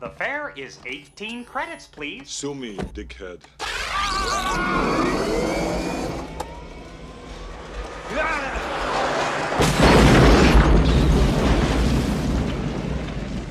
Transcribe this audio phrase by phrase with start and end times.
[0.00, 2.30] The fare is 18 credits, please.
[2.30, 3.40] Sue me, dickhead.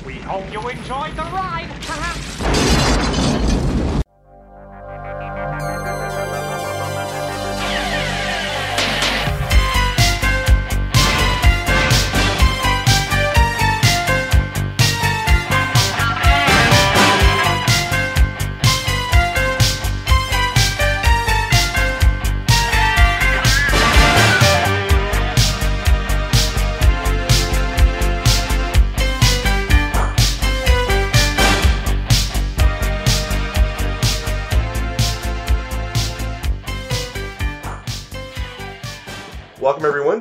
[0.04, 2.29] We hope you enjoyed the ride.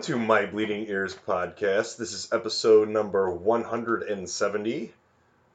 [0.10, 1.98] To My Bleeding Ears podcast.
[1.98, 4.92] This is episode number 170.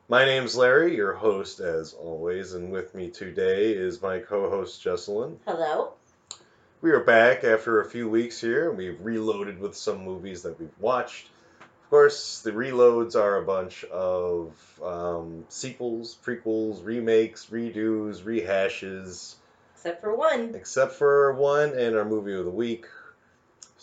[0.08, 5.38] My name's Larry, your host as always, and with me today is my co-host Jesselyn.
[5.44, 5.94] Hello.
[6.82, 10.60] We are back after a few weeks here, and we've reloaded with some movies that
[10.60, 11.26] we've watched.
[11.60, 14.52] Of course, the reloads are a bunch of
[14.84, 19.34] um, sequels, prequels, remakes, redos, rehashes,
[19.74, 20.54] Except for one.
[20.54, 22.86] except for one and our movie of the week.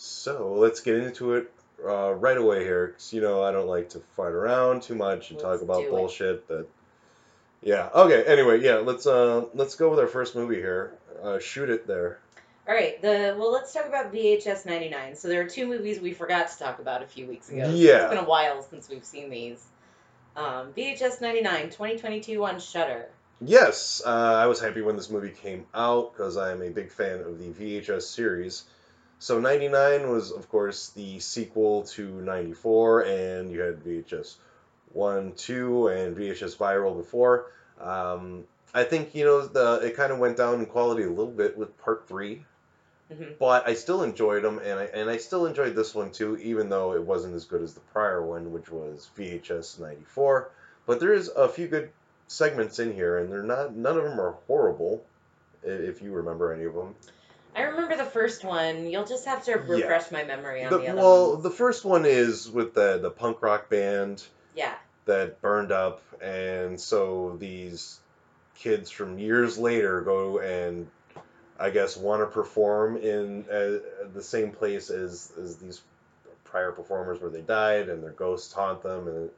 [0.04, 1.52] So let's get into it
[1.86, 5.30] uh, right away here, 'cause, you know I don't like to fight around too much
[5.30, 6.48] and Let's talk about bullshit.
[6.48, 6.66] That
[7.62, 8.24] yeah, okay.
[8.24, 10.94] Anyway, yeah, let's uh let's go with our first movie here.
[11.22, 12.18] Uh, shoot it there.
[12.66, 13.00] All right.
[13.00, 15.14] The well, let's talk about VHS '99.
[15.14, 17.62] So there are two movies we forgot to talk about a few weeks ago.
[17.66, 18.02] So Yeah.
[18.06, 19.64] It's been a while since we've seen these.
[20.34, 23.06] Um, VHS '99, 2022 on Shudder.
[23.40, 26.90] Yes, uh, I was happy when this movie came out because I am a big
[26.90, 28.64] fan of the VHS series.
[29.22, 34.34] So 99 was, of course, the sequel to 94, and you had VHS
[34.94, 37.52] 1, 2, and VHS Viral before.
[37.80, 38.42] Um,
[38.74, 41.56] I think, you know, the it kind of went down in quality a little bit
[41.56, 42.44] with part 3,
[43.12, 43.38] Mhm.
[43.38, 46.68] but I still enjoyed them, and I, and I still enjoyed this one too, even
[46.68, 50.50] though it wasn't as good as the prior one, which was VHS 94.
[50.84, 51.90] But there is a few good
[52.26, 55.04] segments in here, and they're not none of them are horrible,
[55.62, 56.96] if you remember any of them.
[57.54, 58.86] I remember the first one.
[58.86, 59.58] You'll just have to Yeah.
[59.68, 61.42] refresh my memory on The, the, other well, ones.
[61.42, 64.24] the first one is with the the punk rock band
[64.54, 64.74] Yeah.
[65.04, 67.98] that burned up, and so these
[68.54, 70.86] kids from years later go and
[71.58, 73.78] I guess want to perform in uh,
[74.14, 75.82] the same place as as these
[76.44, 79.34] prior performers where they died, and their ghosts haunt them, and it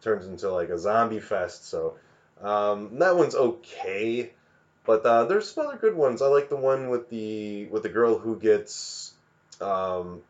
[0.00, 1.66] turns into like a zombie fest.
[1.68, 1.96] So
[2.40, 4.32] um, that one's okay,
[4.86, 6.22] but uh, there's some other good ones.
[6.22, 9.12] I like the one with the with the girl who gets
[9.60, 10.20] um,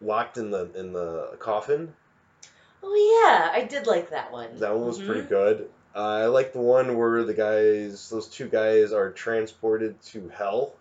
[0.00, 1.92] locked in the in the coffin.
[2.82, 4.58] Oh yeah, I did like that one.
[4.58, 5.06] That one was Mhm.
[5.06, 5.70] pretty good.
[5.94, 10.74] Uh, I like the one where the guys, those two guys, are transported to hell,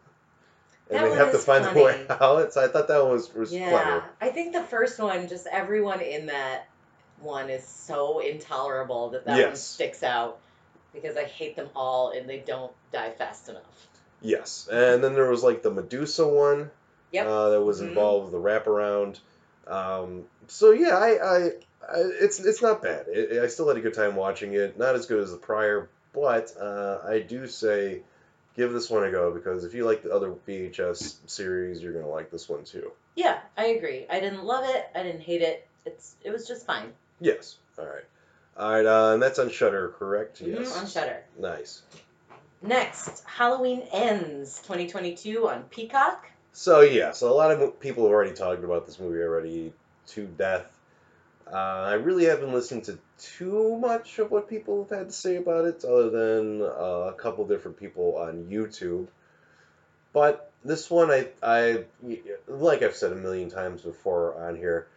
[0.90, 1.80] and That they have to find funny.
[1.80, 2.54] their way out.
[2.54, 4.04] So I thought that one was was Yeah, clever.
[4.22, 6.68] I think the first one, just everyone in that
[7.22, 10.40] one is so intolerable that that one sticks out
[11.02, 13.88] because I hate them all and they don't die fast enough.
[14.22, 16.72] Yes, and then there was like the Medusa one.
[17.12, 17.26] Yep.
[17.28, 17.90] Uh, that was Mhm.
[17.90, 19.20] involved with the wraparound.
[19.68, 21.38] Um, so yeah, I, I,
[21.88, 23.08] I, it's it's not bad.
[23.08, 24.78] It, I still had a good time watching it.
[24.78, 28.02] Not as good as the prior, but uh, I do say
[28.56, 32.08] give this one a go because if you like the other VHS series, you're gonna
[32.10, 32.92] like this one too.
[33.16, 34.06] Yeah, I agree.
[34.10, 34.86] I didn't love it.
[34.96, 35.68] I didn't hate it.
[35.86, 36.92] It's it was just fine.
[37.20, 37.58] Yes.
[37.78, 38.04] All right.
[38.58, 38.86] All right.
[38.86, 40.42] Uh, and that's on Shudder, correct?
[40.42, 40.78] Mhm, Yes.
[40.78, 41.24] on Shudder.
[41.38, 41.84] Nice.
[42.62, 46.26] Next, Halloween Ends 2022 on Peacock.
[46.54, 49.74] So yeah, so a lot of people have already talked about this movie already
[50.08, 50.66] to death.
[51.46, 55.36] Uh, I really haven't listened to too much of what people have had to say
[55.38, 59.08] about it, other than uh, a couple different people on YouTube.
[60.14, 61.86] But this one, I, I,
[62.48, 64.88] like I've said a million times before on here,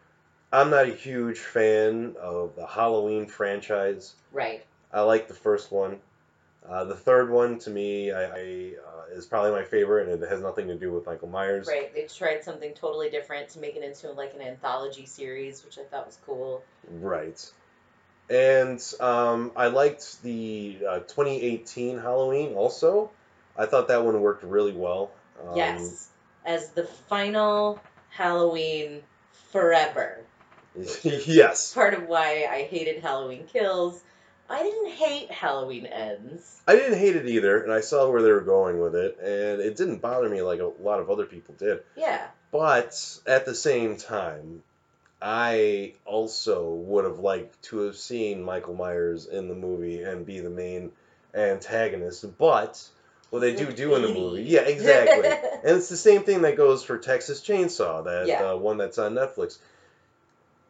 [0.53, 4.15] I'm not a huge fan of the Halloween franchise.
[4.33, 4.65] Right.
[4.93, 5.99] I like the first one.
[6.69, 10.29] Uh, the third one, to me, I, I uh, is probably my favorite, and it
[10.29, 11.67] has nothing to do with Michael Myers.
[11.67, 11.93] Right.
[11.95, 15.85] They tried something totally different to make it into like an anthology series, which I
[15.85, 16.63] thought was cool.
[16.91, 17.51] Right.
[18.29, 23.11] And um, I liked the uh, 2018 Halloween also.
[23.57, 25.11] I thought that one worked really well.
[25.49, 26.09] Um, yes.
[26.45, 27.81] As the final
[28.11, 29.03] Halloween
[29.51, 30.21] forever.
[31.03, 31.75] yes.
[31.75, 34.01] Part of why I hated Halloween Kills.
[34.49, 36.61] I didn't hate Halloween Ends.
[36.67, 39.61] I didn't hate it either, and I saw where they were going with it, and
[39.61, 41.81] it didn't bother me like a lot of other people did.
[41.97, 42.27] Yeah.
[42.51, 44.65] But at the same time,
[45.23, 50.41] I also would have liked to have seen Michael Myers in the movie and be
[50.41, 50.91] the main
[51.33, 52.83] antagonist, but
[53.31, 55.29] what they do do in the movie, yeah, exactly.
[55.65, 58.51] and it's the same thing that goes for Texas Chainsaw, that Yeah.
[58.53, 59.59] uh, one that's on Netflix.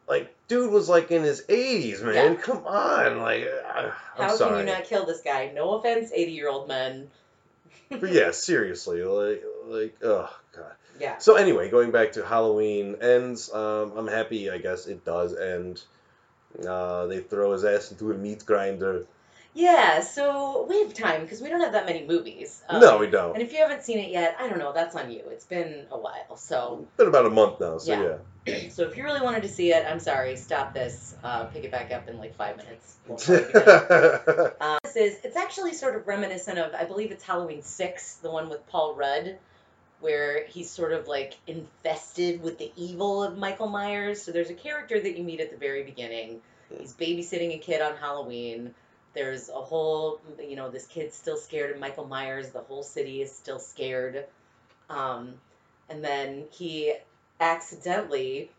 [0.07, 2.33] Like, dude was like in his 80s, man.
[2.33, 2.41] Yeah.
[2.41, 4.57] Come on, like, uh, I'm How sorry.
[4.57, 5.51] can you not kill this guy?
[5.53, 7.09] No offense, 80 year old men.
[7.89, 10.73] But yeah, seriously, like, like, oh god.
[10.99, 11.17] Yeah.
[11.17, 13.51] So anyway, going back to Halloween ends.
[13.51, 14.49] Um, I'm happy.
[14.49, 15.81] I guess it does end.
[16.65, 19.05] Uh, they throw his ass into a meat grinder.
[19.53, 22.63] Yeah, so we have time because we don't have that many movies.
[22.69, 23.33] Um, no, we don't.
[23.33, 25.23] And if you haven't seen it yet, I don't know, that's on you.
[25.29, 26.37] It's been a while.
[26.37, 28.17] So Been about a month now, so Yeah.
[28.45, 28.69] yeah.
[28.69, 31.15] so if you really wanted to see it, I'm sorry, stop this.
[31.23, 32.95] Uh, pick it back up in like five minutes.
[33.07, 34.51] We'll probably be done.
[34.61, 38.31] Uh, this is it's actually sort of reminiscent of I believe it's Halloween six, the
[38.31, 39.37] one with Paul Rudd,
[39.99, 44.21] where he's sort of like infested with the evil of Michael Myers.
[44.21, 46.41] So there's a character that you meet at the very beginning.
[46.79, 48.73] He's babysitting a kid on Halloween.
[49.13, 53.21] There's a whole you know, this kid's still scared of Michael Myers, the whole city
[53.21, 54.25] is still scared.
[54.89, 55.33] Um,
[55.89, 56.93] and then he
[57.39, 58.49] accidentally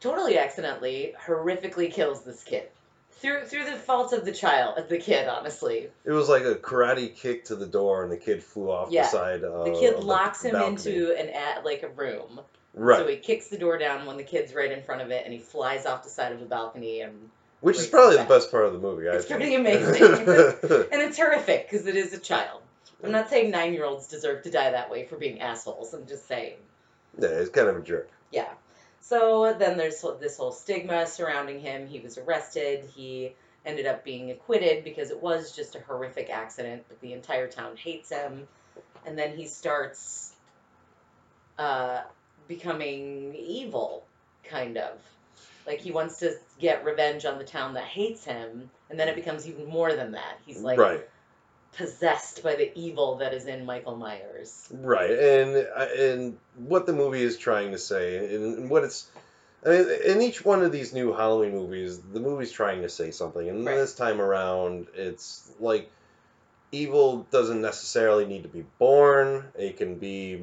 [0.00, 2.68] totally accidentally horrifically kills this kid
[3.10, 6.54] through through the fault of the child of the kid honestly it was like a
[6.56, 9.02] karate kick to the door, and the kid flew off Yeah.
[9.02, 9.44] the side.
[9.44, 10.96] Of the kid locks him balcony.
[10.96, 12.40] into an at like a room
[12.74, 15.22] right, so he kicks the door down when the kid's right in front of it
[15.24, 17.30] and he flies off the side of the balcony and
[17.62, 19.08] which is probably the best part of the movie.
[19.08, 20.02] I It's pretty amazing.
[20.02, 22.60] and it's horrific because it is a child
[23.04, 26.06] i'm not saying nine year olds deserve to die that way for being assholes i'm
[26.06, 26.54] just saying
[27.18, 28.10] yeah, it's kind of a jerk.
[28.30, 28.48] Yeah.
[29.00, 31.86] So then there's this whole stigma surrounding him.
[31.86, 32.88] He was arrested.
[32.94, 37.48] He ended up being acquitted because it was just a horrific accident, but the entire
[37.48, 38.48] town hates him.
[39.04, 40.32] And then he starts
[41.58, 42.02] uh,
[42.48, 44.04] becoming evil,
[44.44, 44.98] kind of.
[45.66, 49.14] Like he wants to get revenge on the town that hates him, and then it
[49.14, 50.38] becomes even more than that.
[50.44, 51.08] He's like right.
[51.76, 54.68] possessed by the evil that is in Michael Myers.
[54.72, 59.06] Right, and uh, and what the movie is trying to say, and, and what it's,
[59.64, 63.10] I mean, in each one of these new Halloween movies, the movie's trying to say
[63.10, 63.76] something, and Right.
[63.76, 65.90] this time around, it's like
[66.72, 70.42] evil doesn't necessarily need to be born; it can be,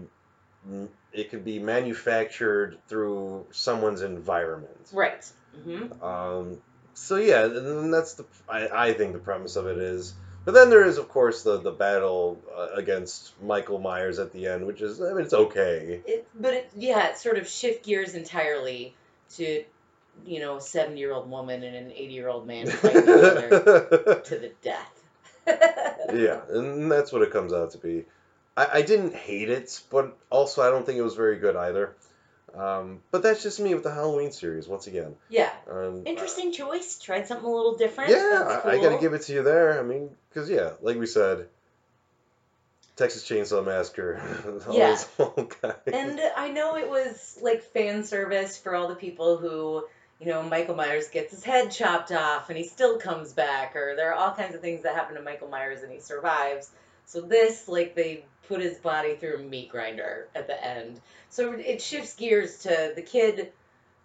[1.13, 4.89] it could be manufactured through someone's environment.
[4.93, 5.25] Right.
[5.63, 6.57] hmm Um,
[6.93, 10.13] so yeah, and that's the I, I think the premise of it is.
[10.45, 14.47] But then there is, of course, the the battle uh, against Michael Myers at the
[14.47, 16.01] end, which is I mean it's okay.
[16.05, 18.93] It, but it, yeah, it sort of shift gears entirely
[19.35, 19.63] to,
[20.25, 25.03] you know, a seven-year-old woman and an eighty-year-old man fighting each other to the death.
[26.13, 28.05] yeah, and that's what it comes out to be.
[28.59, 31.95] I, I didn't hate it, but also I don't think it was very good either.
[32.53, 35.15] Um, but that's just me with the Halloween series once again.
[35.29, 36.99] Yeah, Um, interesting choice.
[36.99, 38.09] Tried something a little different.
[38.09, 39.79] Yeah, That's I, I gotta give it to you there.
[39.79, 41.47] I mean, because yeah, like we said,
[42.97, 44.19] Texas Chainsaw Massacre.
[44.73, 44.89] Yeah.
[44.89, 45.75] those old guys.
[45.93, 49.85] And I know it was like fan service for all the people who,
[50.19, 53.95] you know, Michael Myers gets his head chopped off and he still comes back, or
[53.95, 56.71] there are all kinds of things that happen to Michael Myers and he survives.
[57.09, 61.01] So this, like, they put his body through a meat grinder at the end.
[61.29, 63.51] So it shifts gears to the kid.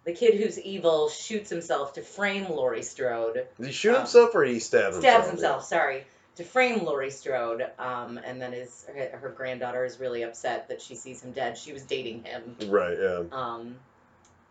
[0.05, 3.45] The kid who's evil shoots himself to frame Laurie Strode.
[3.57, 5.03] Did he shoot um, himself or he stabbed himself?
[5.03, 6.03] Stabs himself, sorry,
[6.37, 7.63] to frame Laurie Strode.
[7.77, 11.59] Um, and then his her, her granddaughter is really upset that she sees him dead.
[11.59, 12.55] She was dating him.
[12.67, 13.23] Right, yeah.
[13.31, 13.75] Um,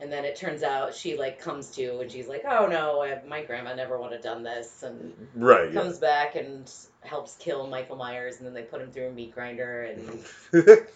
[0.04, 3.22] and then it turns out she like comes to and she's like, "Oh no, I,
[3.26, 5.80] my grandma never would have done this," and Right, yeah.
[5.80, 6.70] comes back and
[7.00, 10.18] helps kill Michael Myers, and then they put him through a meat grinder, and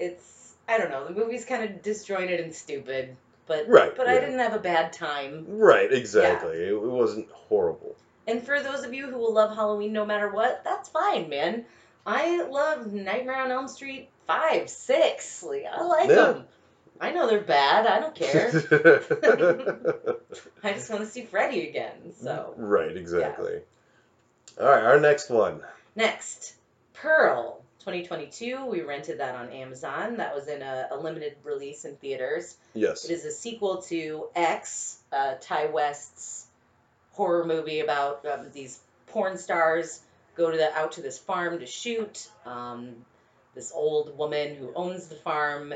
[0.00, 4.18] it's I don't know, the movie's kind of disjointed and stupid, but Right, but I
[4.18, 5.44] didn't have a bad time.
[5.46, 6.56] right, exactly.
[6.56, 7.94] It, it wasn't horrible.
[8.26, 11.64] And for those of you who will love Halloween no matter what, that's fine, man.
[12.04, 15.44] I love Nightmare on Elm Street five, six.
[15.44, 16.32] Like I like Yeah.
[16.32, 16.44] them.
[17.00, 17.86] I know they're bad.
[17.86, 18.48] I don't care.
[20.62, 22.12] I just want to see Freddy again.
[22.20, 23.60] So right, exactly.
[24.60, 25.60] All right, our next one.
[25.94, 26.54] next,
[26.94, 28.64] Pearl, 2022.
[28.66, 30.16] We rented that on Amazon.
[30.16, 32.56] That was in a, a limited release in theaters.
[32.74, 33.04] Yes.
[33.04, 36.46] It is a sequel to X, uh, Ti West's
[37.12, 40.00] horror movie about um, these porn stars
[40.36, 42.28] go to the, out to this farm to shoot.
[42.44, 42.96] Um,
[43.54, 45.74] this old woman who owns the farm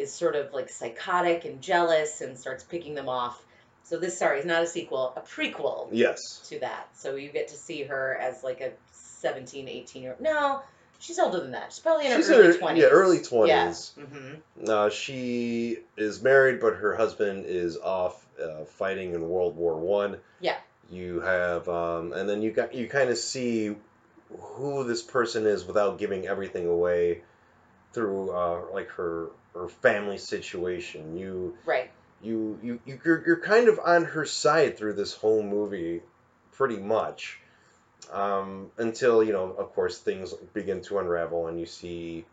[0.00, 3.42] is sort of like psychotic and jealous and starts picking them off.
[3.84, 6.40] So this, sorry, is not a sequel, a prequel Yes.
[6.48, 6.88] to that.
[6.96, 10.20] So you get to see her as like a 17, 18 year old.
[10.20, 10.60] no,
[11.02, 11.72] She's older than that.
[11.72, 12.82] She's probably in She's her in early her- twenties.
[12.82, 13.16] yeah, early
[13.48, 13.68] Yeah.
[13.68, 13.94] 20s.
[13.94, 19.76] hmm Uh, she is married, but her husband is off uh, fighting in World War
[19.78, 20.18] One.
[20.40, 20.56] Yeah.
[20.90, 23.74] You have, um, and then you got you kind of see
[24.38, 27.22] who this person is without giving everything away
[27.94, 31.16] through uh, like her her family situation.
[31.16, 31.90] You Right.
[32.22, 36.02] you you you- you're, you're kind of on her side through this whole movie,
[36.52, 37.40] pretty much,
[38.12, 42.24] um, until you know, of course, things begin to unravel and you see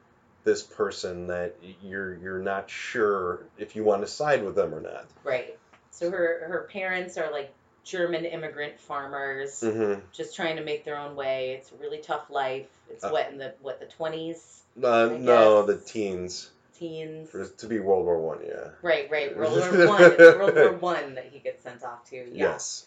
[0.44, 4.82] this person that you're you're not sure if you want to side with them or
[4.82, 5.06] not.
[5.24, 5.58] Right.
[5.92, 7.52] So her her parents are like
[7.84, 10.02] German immigrant farmers, Mm-hmm.
[10.12, 11.52] just trying to make their own way.
[11.60, 12.68] It's a really tough life.
[12.90, 17.30] It's Uh, what in the what the twenties, Uh, no, the teens teens.
[17.30, 18.40] for, to be World War One.
[18.46, 18.70] Yeah.
[18.82, 19.36] Right, right.
[19.38, 20.18] World War One.
[20.18, 22.16] World War One that he gets sent off to.
[22.16, 22.24] Yeah.
[22.34, 22.86] Yes.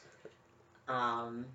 [0.88, 1.46] Um.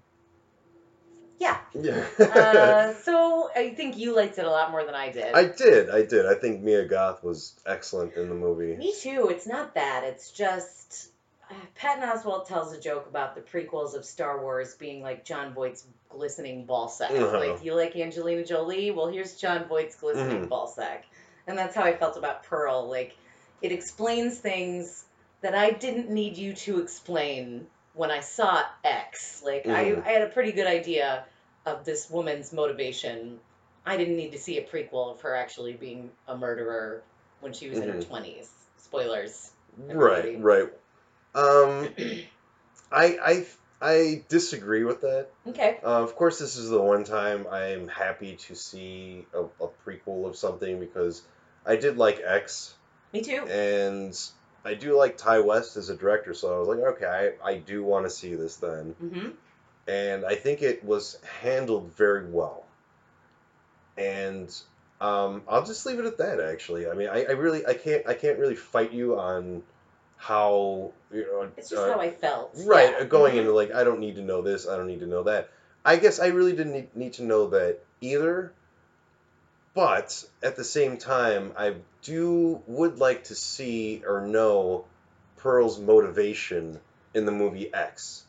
[1.38, 1.58] Yeah.
[1.74, 2.06] Yeah.
[2.18, 5.34] Uh, so I think you liked it a lot more than I did.
[5.34, 5.89] I did.
[5.89, 6.25] I did.
[6.25, 8.75] I think Mia Goth was excellent in the movie.
[8.77, 9.27] Me too.
[9.30, 10.04] It's not that.
[10.06, 11.10] It's just
[11.51, 15.54] uh, Patton Oswalt tells a joke about the prequels of Star Wars being like Jon
[15.54, 17.12] Voight's glistening ball sack.
[17.12, 17.38] Uh-huh.
[17.38, 18.92] Like, you like Angelina Jolie?
[18.92, 20.50] Well, here's Jon Voight's glistening Mhm.
[20.50, 21.06] ball sack.
[21.48, 22.90] And that's how I felt about Pearl.
[22.90, 23.16] Like,
[23.62, 25.06] it explains things
[25.42, 29.42] that I didn't need you to explain when I saw X.
[29.44, 30.04] Like, Mhm.
[30.04, 31.25] I, I had a pretty good idea
[31.66, 33.40] of this woman's motivation.
[33.86, 37.04] I didn't need to see a prequel of her actually being a murderer
[37.42, 38.08] when she was in her Mhm.
[38.08, 38.50] 20s.
[38.78, 39.52] Spoilers.
[39.78, 40.74] Right, right.
[41.34, 41.90] Um,
[42.92, 43.46] I I
[43.82, 45.28] I disagree with that.
[45.48, 45.80] Okay.
[45.84, 49.68] Uh, of course, this is the one time I am happy to see a, a
[49.86, 51.24] prequel of something because
[51.65, 52.74] I did like X,
[53.13, 53.45] Me too.
[53.48, 54.17] and
[54.63, 56.34] I do like Ti West as a director.
[56.34, 59.29] So I was like, okay, I, I do want to see this then, hmm
[59.88, 62.63] and I think it was handled very well.
[63.98, 64.50] And
[65.00, 66.39] um, I'll just leave it at that.
[66.39, 69.62] Actually, I mean, I, I really I can't I can't really fight you on
[70.17, 72.51] how you know It's just uh, how I felt.
[72.65, 73.00] Right, Yeah.
[73.00, 73.39] uh, going Mhm.
[73.39, 75.50] into like I don't need to know this, I don't need to know that.
[75.84, 78.51] I guess I really didn't need, need to know that either.
[79.75, 84.86] But at the same time, I do would like to see or know
[85.38, 86.79] Pearl's motivation
[87.13, 88.24] in the movie X.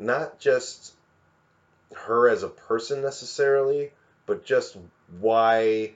[0.00, 0.92] Not just
[1.94, 3.92] her as a person necessarily,
[4.26, 4.76] but just
[5.20, 5.92] why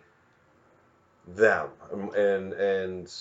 [1.26, 1.70] them
[2.16, 3.14] and and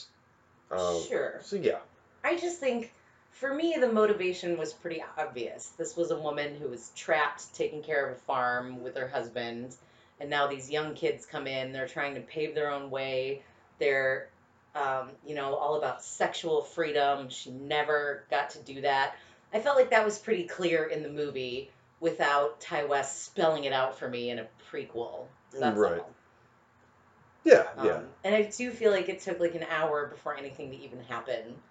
[0.72, 1.40] um, Sure.
[1.44, 1.80] So yeah.
[2.24, 2.94] I just think,
[3.32, 5.70] for me, the motivation was pretty obvious.
[5.78, 9.76] This was a woman who was trapped taking care of a farm with her husband,
[10.24, 11.74] and now these young kids come in.
[11.74, 13.44] They're trying to pave their own way.
[13.78, 14.30] They're,
[14.74, 17.28] um, you know, all about sexual freedom.
[17.28, 19.18] She never got to do that.
[19.54, 23.74] I felt like that was pretty clear in the movie without Ti West spelling it
[23.74, 25.26] out for me in a prequel.
[25.52, 26.00] That's Right.
[26.00, 26.10] all.
[27.44, 28.00] Yeah, Um, yeah.
[28.24, 31.62] And I do feel like it took like an hour before anything to even happen.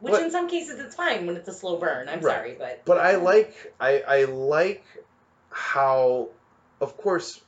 [0.00, 2.08] Which But- in some cases it's fine when it's a slow burn.
[2.08, 2.34] I'm Right.
[2.34, 4.84] sorry, but But I like I I like
[5.50, 6.28] how,
[6.80, 7.40] of course,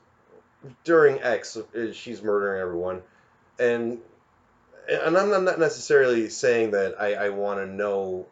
[0.85, 3.03] during X uh, she's murdering everyone,
[3.59, 3.99] and
[4.89, 8.27] and I'm not necessarily saying that I I want to know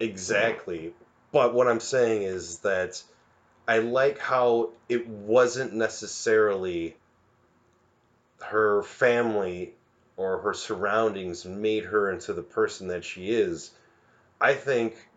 [0.00, 0.92] exactly,
[1.32, 3.02] but what I'm saying is that
[3.66, 6.96] I like how it wasn't necessarily
[8.40, 9.74] her family
[10.16, 13.70] or her surroundings made her into the person that she is.
[14.40, 15.07] I think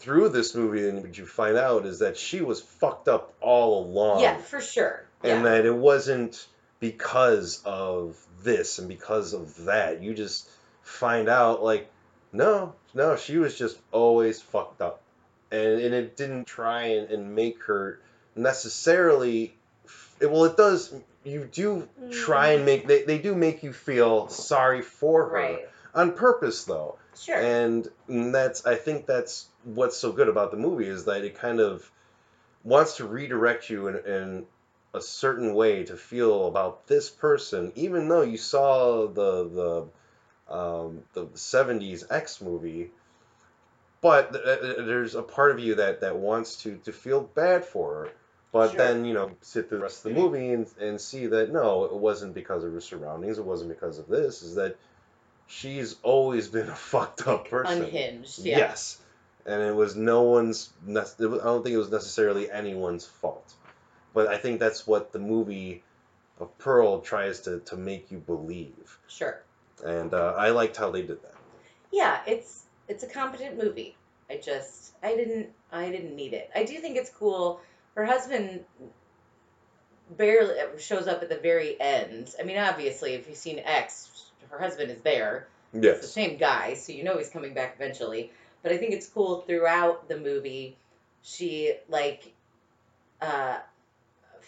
[0.00, 3.84] through this movie, and what you find out is that she was fucked up all
[3.84, 5.04] along, yeah, for sure.
[5.22, 5.50] and yeah.
[5.50, 6.46] that it wasn't
[6.80, 10.02] because of this and because of that.
[10.02, 10.48] You just
[10.82, 11.90] find out like,
[12.32, 15.02] no, no, she was just always fucked up,
[15.52, 18.00] and and it didn't try and, and make her
[18.34, 19.54] necessarily.
[20.18, 20.94] It, well, it does.
[21.24, 22.66] You do try and mm.
[22.66, 25.68] make they, they do make you feel sorry for her right.
[25.94, 27.36] on purpose though Sure.
[27.36, 31.60] and that's i think that's what's so good about the movie is that it kind
[31.60, 31.90] of
[32.64, 34.46] wants to redirect you in, in
[34.94, 39.48] a certain way to feel about this person even though you saw the
[40.48, 42.90] the um, the 70s x movie
[44.00, 47.64] but th- uh, there's a part of you that that wants to to feel bad
[47.64, 48.10] for her
[48.52, 48.78] but Sure.
[48.78, 51.84] then you know sit through the rest of the movie and, and see that no
[51.84, 54.76] it wasn't because of her surroundings it wasn't because of this is that
[55.50, 58.38] she's always been a fucked up person Unhinged.
[58.38, 58.58] Yeah.
[58.58, 58.98] Yes,
[59.44, 60.70] and it was no one's.
[60.86, 63.52] nec- it was- I don't think it was necessarily anyone's fault,
[64.14, 65.82] but I think that's what the movie
[66.38, 69.42] of Pearl tries to to make you believe, Sure.
[69.84, 71.34] and uh, I liked how they did that.
[71.92, 73.96] Yeah, it's it's a competent movie.
[74.30, 76.48] I just I didn't I didn't need it.
[76.54, 77.60] I do think it's cool.
[77.96, 78.64] Her husband
[80.16, 82.34] barely shows up at the very end.
[82.38, 84.09] I mean, obviously, if you've seen X,
[84.48, 85.48] her husband is there.
[85.92, 88.32] It's the same guy, so you know he's coming back eventually.
[88.62, 90.76] But I think it's cool throughout the movie.
[91.22, 92.32] She like
[93.20, 93.58] uh,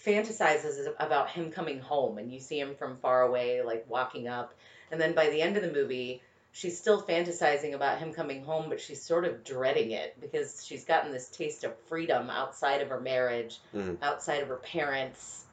[0.04, 4.54] fantasizes about him coming home, and you see him from far away, like walking up.
[4.90, 6.22] And then by the end of the movie,
[6.52, 10.84] she's still fantasizing about him coming home, but she's sort of dreading it because she's
[10.84, 13.96] gotten this taste of freedom outside of her marriage, Mhm.
[14.02, 15.44] outside of her parents,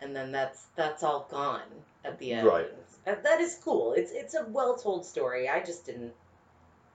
[0.00, 1.62] and then that's that's all gone
[2.04, 2.46] at the end.
[2.46, 2.70] Right.
[3.06, 3.92] Uh, That is cool.
[3.94, 5.48] It's it's a well told story.
[5.48, 6.12] I just didn't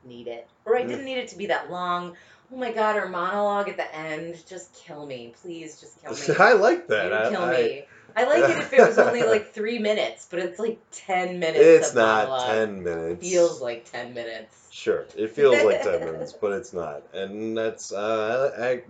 [0.04, 0.88] need it, or I Mm.
[0.88, 2.16] didn't need it to be that long.
[2.52, 6.36] Oh my god, her monologue at the end, just kill me, please, just kill me.
[6.40, 7.14] I like that.
[7.14, 7.84] I, kill I- me.
[8.16, 11.58] I like it if it was only like three minutes, but it's like ten minutes.
[11.60, 12.48] it's not monologue.
[12.48, 13.30] ten minutes.
[13.30, 14.68] Feels like ten minutes.
[14.72, 18.82] Sure, it feels like ten minutes, but it's not, and that's uh, I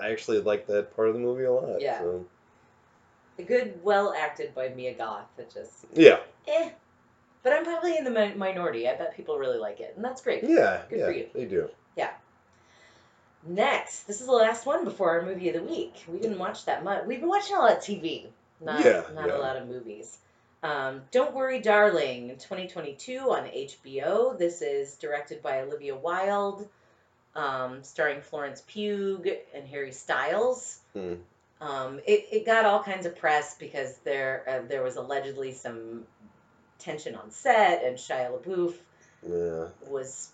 [0.00, 1.80] I actually like that part of the movie a lot.
[1.80, 1.98] Yeah.
[1.98, 2.24] so.
[3.38, 5.26] A good, well acted by Mia Goth.
[5.36, 6.18] That just Yeah.
[6.46, 6.70] eh.
[7.44, 8.88] But I'm probably in the mi- minority.
[8.88, 10.42] I bet people really like it, and that's great.
[10.44, 10.82] Yeah.
[10.88, 11.26] Good yeah, for you.
[11.34, 11.70] They do.
[11.96, 12.10] Yeah.
[13.46, 15.94] Next, this is the last one before our movie of the week.
[16.08, 17.06] We didn't watch that much.
[17.06, 18.26] We've been watching a lot of TV,
[18.60, 19.36] not Yeah, not yeah.
[19.36, 20.18] a lot of movies.
[20.62, 24.36] Um, Don't Worry, Darling, 2022 on HBO.
[24.36, 26.68] This is directed by Olivia Wilde,
[27.36, 29.22] um, starring Florence Pugh
[29.54, 30.80] and Harry Styles.
[30.94, 31.14] Hmm.
[31.60, 36.04] Um, it, it got all kinds of press because there uh, there was allegedly some
[36.78, 38.74] tension on set, and Shia LaBeouf
[39.28, 39.68] Yeah.
[39.90, 40.30] was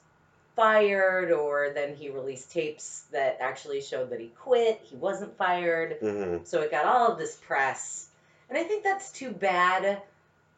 [0.54, 4.81] fired, or then he released tapes that actually showed that he quit.
[4.85, 5.97] He wasn't fired.
[6.00, 8.09] hmm So it got all of this press.
[8.50, 10.02] And I think that's too bad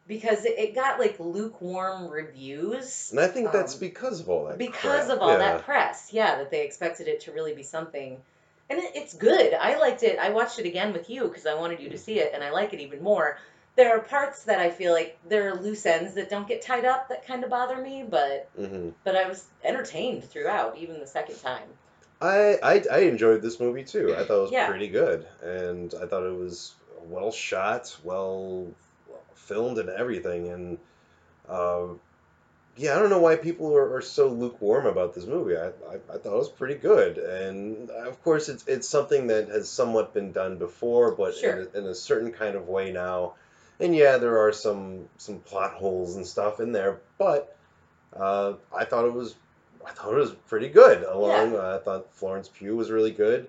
[0.07, 4.45] because it, it got like lukewarm reviews And I think that's Um, because of all
[4.45, 4.57] that.
[4.57, 5.09] because crap.
[5.17, 5.37] of all yeah.
[5.37, 6.09] that press.
[6.11, 8.21] Yeah, that they expected it to really be something.
[8.69, 9.53] And it, it's good.
[9.53, 10.19] I liked it.
[10.19, 12.51] I watched it again with you because I wanted you to see it, and I
[12.51, 13.37] like it even more.
[13.75, 16.83] There are parts that I feel like there are loose ends that don't get tied
[16.83, 21.07] up that kind of bother me, but hmm but I was entertained throughout, even the
[21.07, 21.69] second time.
[22.19, 24.15] I, I I enjoyed this movie too.
[24.17, 24.67] I thought it was Yeah.
[24.67, 28.67] pretty good, and I thought it was well shot, well
[29.35, 30.49] filmed, and everything.
[30.49, 30.77] And
[31.47, 31.85] uh,
[32.77, 35.57] yeah, I don't know why people are, are so lukewarm about this movie.
[35.57, 39.49] I, I I thought it was pretty good, and of course it's it's something that
[39.49, 41.51] has somewhat been done before, but Sure.
[41.61, 43.33] in, a, in a certain kind of way now.
[43.79, 47.55] And yeah, there are some some plot holes and stuff in there, but
[48.15, 49.35] uh, I thought it was
[49.85, 51.03] I thought it was pretty good.
[51.03, 53.47] Along, uh, I thought Florence Pugh was really good.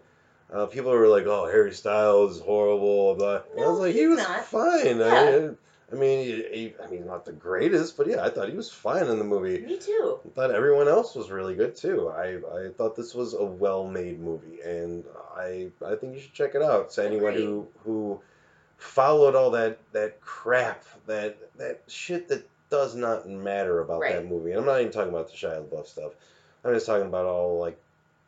[0.52, 4.06] Uh, people were like, "Oh, Harry Styles is horrible." but And I was like, "He
[4.06, 4.44] was not.
[4.44, 5.50] fine." Yeah.
[5.50, 5.50] I,
[5.90, 8.70] I mean, he, he, I mean, not the greatest, but yeah, I thought he was
[8.70, 9.58] fine in the movie.
[9.64, 10.18] Me too.
[10.24, 12.08] I thought everyone else was really good too.
[12.10, 16.54] I, I thought this was a well-made movie, and I I think you should check
[16.54, 16.92] it out.
[16.92, 17.44] So anyone Agreed.
[17.44, 18.20] who who
[18.76, 24.12] followed all that that crap, that that shit that does not matter about Right.
[24.16, 24.50] that movie.
[24.50, 26.12] And I'm not even talking about the Shia LaBeouf stuff.
[26.64, 27.78] I'm just talking about all like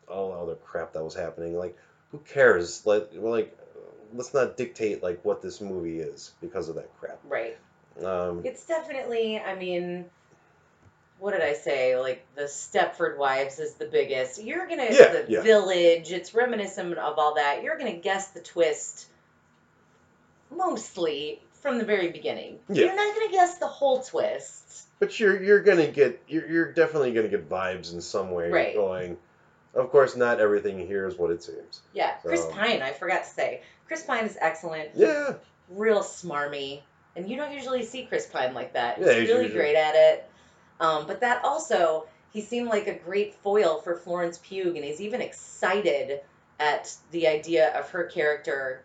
[0.08, 1.58] all the other crap that was happening.
[1.58, 1.76] Like,
[2.10, 2.86] who cares?
[2.86, 3.54] Let like
[4.14, 7.18] let's not dictate like what this movie is because of that crap.
[7.28, 7.56] Right.
[8.04, 10.06] Um, It's definitely, I mean,
[11.18, 11.98] what did I say?
[11.98, 14.42] Like the Stepford Wives is the biggest.
[14.42, 15.42] You're gonna Yeah, the yeah.
[15.42, 16.10] Village.
[16.12, 17.62] It's reminiscent of all that.
[17.62, 19.06] You're gonna guess the twist
[20.50, 22.58] mostly from the very beginning.
[22.68, 22.86] Yeah.
[22.86, 24.88] You're not gonna guess the whole twist.
[24.98, 28.74] But you're you're gonna get you're you're definitely gonna get vibes in some way Right.
[28.74, 29.16] going.
[29.74, 31.80] Of course, not everything here is what it seems.
[31.92, 32.82] Yeah, Chris Pine.
[32.82, 34.90] I forgot to say, Chris Pine is excellent.
[34.94, 35.34] Yeah,
[35.68, 36.82] real smarmy,
[37.16, 38.98] and you don't usually see Chris Pine like that.
[38.98, 40.26] He's Yeah, he's really usually- great at it.
[40.80, 45.00] Um, but that also, he seemed like a great foil for Florence Pugh, and he's
[45.00, 46.20] even excited
[46.58, 48.82] at the idea of her character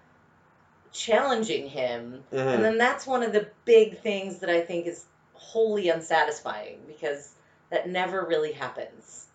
[0.91, 2.24] challenging him.
[2.32, 2.54] Mhm.
[2.56, 7.34] And then that's one of the big things that I think is wholly unsatisfying because
[7.69, 9.26] that never really happens.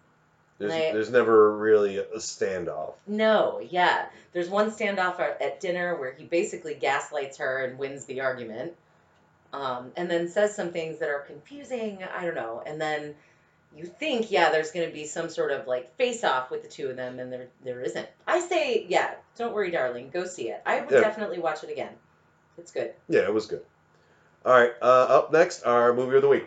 [0.61, 2.95] There's there's never really a standoff.
[3.07, 4.07] No, yeah.
[4.33, 8.75] There's one standoff at at dinner where he basically gaslights her and wins the argument.
[9.53, 12.05] Um, and then says some things that are confusing.
[12.17, 12.63] I don't know.
[12.65, 13.17] And then
[13.77, 16.69] you think, yeah, there's going to be some sort of like face off with the
[16.69, 18.07] two of them, and there there isn't.
[18.27, 20.63] I say, yeah, don't worry, darling, go see it.
[20.67, 21.01] I would Yeah.
[21.01, 21.93] definitely watch it again.
[22.59, 22.93] It's good.
[23.09, 23.63] Yeah, it was good.
[24.45, 26.47] All right, uh, up next, our movie of the week.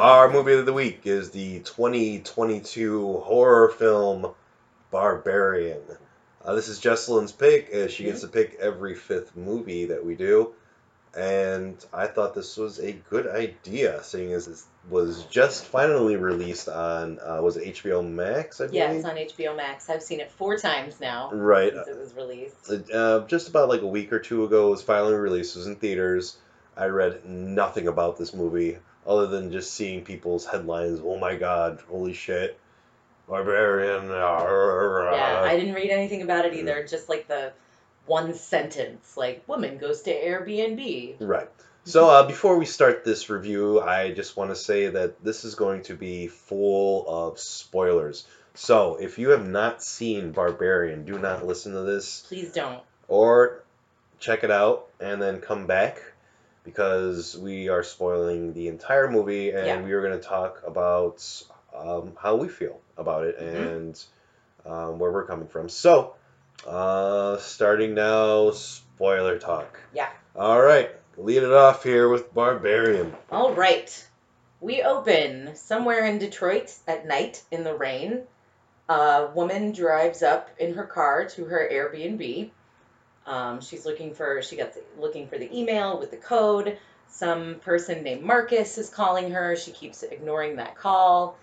[0.00, 4.32] Our movie of the week is the 2022 horror film
[4.90, 5.82] Barbarian.
[6.42, 7.68] Uh, this is Jesselyn's pick.
[7.74, 10.54] Uh, she gets to pick every fifth movie that we do.
[11.14, 14.56] And I thought this was a good idea, seeing as it
[14.88, 18.78] was just finally released on, uh, was it HBO Max, I believe?
[18.78, 19.90] Yeah, it's on HBO Max.
[19.90, 21.74] I've seen it four times now Right.
[21.74, 22.72] since it was released.
[22.90, 25.56] Uh, just about like a week or two ago, it was finally released.
[25.56, 26.38] It was in theaters.
[26.74, 28.78] I read nothing about this movie
[29.10, 31.00] other than just seeing people's headlines.
[31.02, 32.58] Oh my god, holy shit.
[33.28, 34.08] Barbarian.
[34.08, 36.86] Yeah, I didn't read anything about it either.
[36.86, 37.52] Just like the
[38.06, 41.16] one sentence, like woman goes to Airbnb.
[41.18, 41.48] Right.
[41.84, 45.56] So uh, before we start this review, I just want to say that this is
[45.56, 48.26] going to be full of spoilers.
[48.54, 52.82] So if you have not seen Barbarian, do not listen to this Please don't.
[53.08, 53.64] or
[54.18, 56.02] check it out and then come back
[56.64, 59.82] because we are spoiling the entire movie and Yeah.
[59.82, 61.24] we are going to talk about
[61.74, 63.72] um, how we feel about it Mhm.
[63.76, 64.04] and
[64.66, 65.68] um, where we're coming from.
[65.68, 66.14] So,
[66.66, 69.78] uh, starting now, spoiler talk.
[69.94, 70.08] Yeah.
[70.36, 73.16] All right, lead it off here with Barbarian.
[73.32, 74.06] All right.
[74.60, 78.24] We open somewhere in Detroit at night in the rain.
[78.90, 82.50] A woman drives up in her car to her Airbnb.
[83.26, 86.78] Um, she's looking for she gets looking for the email with the code.
[87.08, 89.56] Some person named Marcus is calling her.
[89.56, 91.36] She keeps ignoring that call.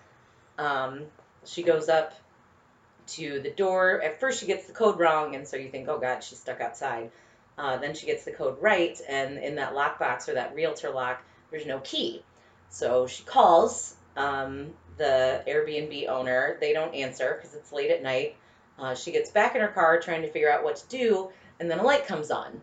[0.58, 1.04] Um,
[1.44, 2.14] she goes up
[3.08, 4.02] to the door.
[4.02, 6.60] At first, she gets the code wrong, and so you think, oh God, she's stuck
[6.60, 7.10] outside.
[7.56, 11.22] Uh, then she gets the code right, and in that lockbox or that realtor lock,
[11.50, 12.22] there's no key.
[12.68, 16.58] So she calls um, the Airbnb owner.
[16.60, 18.36] They don't answer because it's late at night.
[18.78, 21.70] Uh, she gets back in her car trying to figure out what to do, and
[21.70, 22.60] then a light comes on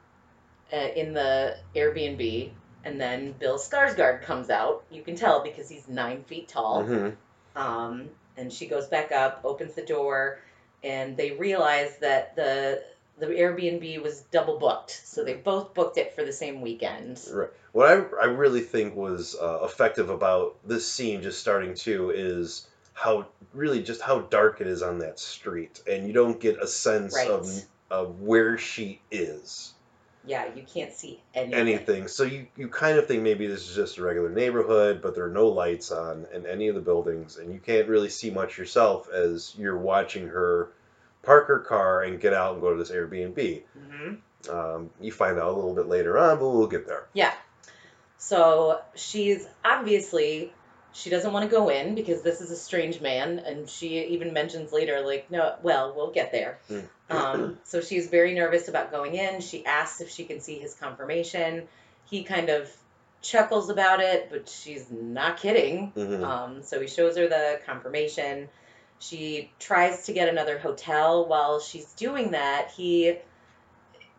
[0.74, 2.52] uh, in the Airbnb.
[2.84, 4.84] And then Bill Skarsgård comes out.
[4.92, 6.84] You can tell because he's nine feet tall.
[6.84, 7.10] hmm
[7.56, 10.40] Um, and she goes back up, opens the door,
[10.84, 12.84] and they realize that the
[13.18, 14.92] the Airbnb was double booked.
[14.92, 17.22] So they both booked it for the same weekend.
[17.32, 17.50] Right.
[17.72, 22.68] What I, I really think was uh, effective about this scene just starting too is
[22.94, 26.68] how really just how dark it is on that street, and you don't get a
[26.68, 27.30] sense Right.
[27.32, 27.50] of
[27.92, 29.74] of where she is
[30.26, 31.54] Yeah, you can't see anything.
[31.60, 32.08] anything.
[32.08, 35.26] So you you kind of think maybe this is just a regular neighborhood, but there
[35.26, 38.58] are no lights on in any of the buildings, and you can't really see much
[38.58, 40.70] yourself as you're watching her
[41.22, 43.64] park her car and get out and go to this Airbnb.
[43.74, 44.16] hmm
[44.50, 47.06] Um, you find out a little bit later on, but we'll get there.
[47.14, 47.34] Yeah.
[48.18, 50.54] So she's obviously
[50.96, 54.32] she doesn't want to go in because this is a strange man, and she even
[54.32, 56.58] mentions later, like, no, well, we'll get there.
[56.72, 56.88] Mm.
[57.10, 59.42] Um, so she's very nervous about going in.
[59.42, 61.68] She asks if she can see his confirmation.
[62.06, 62.72] He kind of
[63.22, 65.92] chuckles about it, but she's not kidding.
[65.98, 66.24] Mhm.
[66.24, 68.48] Um, so he shows her the confirmation.
[69.00, 71.26] She tries to get another hotel.
[71.26, 73.18] While she's doing that, he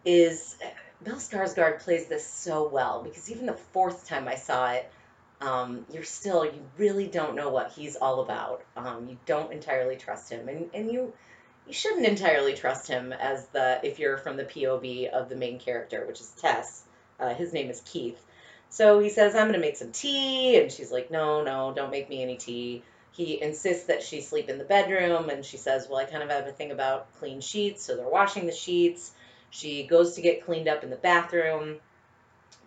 [0.04, 0.58] is
[1.02, 4.90] Bill Skarsgård plays this so well because even the fourth time I saw it,
[5.40, 8.62] um, you're still you really don't know what he's all about.
[8.76, 11.12] Um, you don't entirely trust him, and and you
[11.66, 15.58] you shouldn't entirely trust him as the if you're from the POV of the main
[15.58, 16.84] character, which is Tess.
[17.18, 18.22] Uh, his name is Keith.
[18.68, 20.60] So he says, I'm to make some tea.
[20.60, 22.82] And she's like, No, no, don't make me any tea.
[23.12, 25.30] He insists that she sleep in the bedroom.
[25.30, 27.84] And she says, Well, I kind of have a thing about clean sheets.
[27.84, 29.12] So they're washing the sheets.
[29.50, 31.76] She goes to get cleaned up in the bathroom.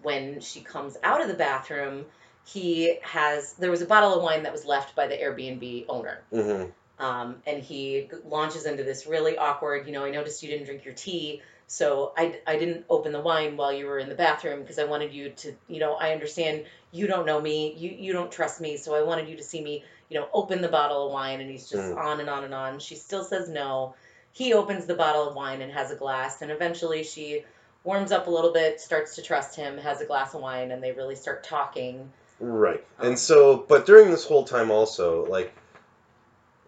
[0.01, 2.05] When she comes out of the bathroom,
[2.53, 6.19] he has, there was a bottle of wine that was left by the Airbnb owner.
[6.33, 6.71] Mhm.
[6.99, 10.83] Um, and he launches into this really awkward, you know, I noticed you didn't drink
[10.83, 14.61] your tea, so I, I didn't open the wine while you were in the bathroom
[14.61, 18.11] because I wanted you to, you know, I understand you don't know me, you, you
[18.13, 21.05] don't trust me, so I wanted you to see me, you know, open the bottle
[21.05, 21.39] of wine.
[21.39, 21.97] And he's just Mm.
[21.97, 22.79] on and on and on.
[22.79, 23.93] She still says no.
[24.31, 27.45] He opens the bottle of wine and has a glass, and eventually she
[27.83, 30.83] warms up a little bit, starts to trust him, has a glass of wine, and
[30.83, 32.11] they really start talking.
[32.39, 32.83] Right.
[32.99, 35.53] Um, And so, but during this whole time also, like,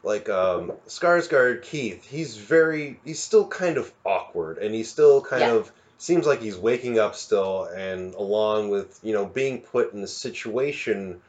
[0.04, 5.42] like um, Skarsgård Keith, he's very, he's still kind of awkward, and he still kind
[5.44, 5.54] Yeah.
[5.54, 10.04] of seems like he's waking up still, and along with you know being put in
[10.04, 11.22] a situation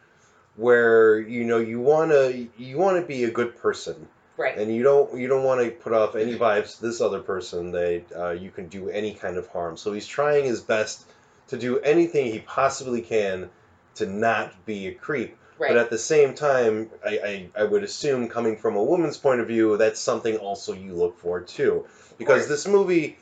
[0.56, 4.56] where you know you wanna you wanna be a good person, Right.
[4.56, 7.72] and you don't you don't want to put off any vibes to this other person
[7.72, 9.76] that uh, you can do any kind of harm.
[9.76, 11.04] So he's trying his best
[11.48, 13.50] to do anything he possibly can
[13.96, 15.36] to not be a creep.
[15.58, 15.68] right.
[15.68, 19.40] But at the same time, I, I, I would assume, coming from a woman's point
[19.40, 21.86] of view, that's something also you look for too.
[22.18, 23.16] Because this movie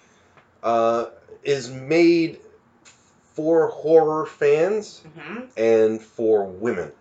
[0.62, 1.06] uh,
[1.42, 2.38] is made
[3.34, 6.92] for horror fans hmm and for women.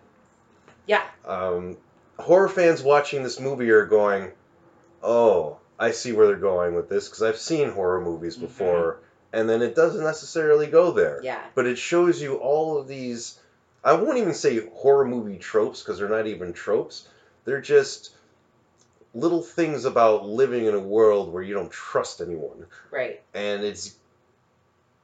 [0.86, 1.02] Yeah.
[1.24, 1.76] Um,
[2.18, 4.32] horror fans watching this movie are going,
[5.02, 8.40] oh, I see where they're going with this, because I've seen horror movies Mhm.
[8.42, 8.98] before,
[9.32, 11.40] and then it doesn't necessarily go there Yeah.
[11.54, 13.38] but it shows you all of these
[13.84, 17.08] i won't even say horror movie tropes because they're not even tropes.
[17.44, 18.14] They're just
[19.14, 22.66] little things about living in a world where you don't trust anyone.
[22.90, 23.22] Right.
[23.34, 23.96] and it's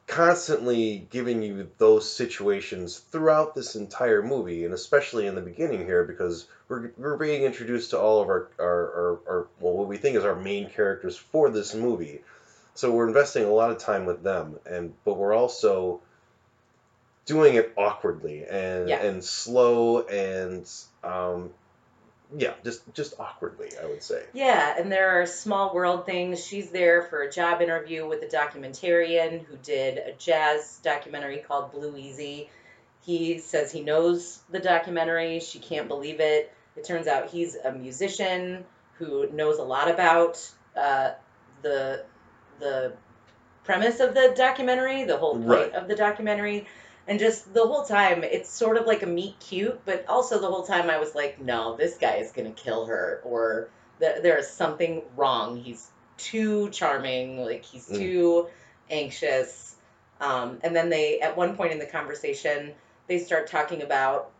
[0.06, 6.04] constantly giving you those situations throughout this entire movie and especially in the beginning here
[6.04, 9.96] because we're, we're being introduced to all of our, our, our, our well what we
[9.96, 12.22] think is our main characters for this movie.
[12.74, 16.00] So we're investing a lot of time with them and but we're also
[17.26, 19.02] doing it awkwardly and Yeah.
[19.02, 20.68] and slow and
[21.04, 21.50] um
[22.36, 26.44] yeah just just awkwardly i would say Yeah, and there are small world things.
[26.44, 31.70] She's there for a job interview with a documentarian who did a jazz documentary called
[31.72, 32.48] Blue Easy.
[33.04, 35.38] He says he knows the documentary.
[35.38, 36.52] She can't believe it.
[36.74, 38.64] It turns out he's a musician
[38.98, 40.34] who knows a lot about
[40.76, 41.12] uh,
[41.62, 42.04] the
[42.58, 42.92] the
[43.62, 45.74] premise of the documentary, the whole point Right.
[45.74, 46.66] of the documentary.
[47.08, 50.48] And just the whole time, it's sort of like a meet cute, but also the
[50.48, 53.68] whole time I was like, no, this guy is going to kill her, or
[54.00, 55.56] th- there is something wrong.
[55.56, 55.88] He's
[56.18, 57.98] too charming, like he's Mm.
[57.98, 58.48] too
[58.90, 59.76] anxious.
[60.20, 62.72] Um, and then they, at one point in the conversation,
[63.06, 64.30] they start talking about